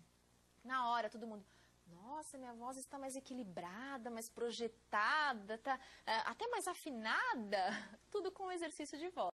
Na 0.65 0.89
hora 0.91 1.11
todo 1.11 1.27
mundo, 1.27 1.45
nossa, 1.87 2.39
minha 2.39 2.55
voz 2.55 2.77
está 2.79 2.99
mais 2.99 3.17
equilibrada, 3.17 4.11
mais 4.11 4.29
projetada, 4.29 5.59
tá 5.59 5.79
é, 6.07 6.17
até 6.25 6.47
mais 6.49 6.67
afinada, 6.67 7.63
tudo 8.11 8.31
com 8.31 8.45
o 8.45 8.53
exercício 8.53 8.99
de 8.99 9.09
voz. 9.09 9.31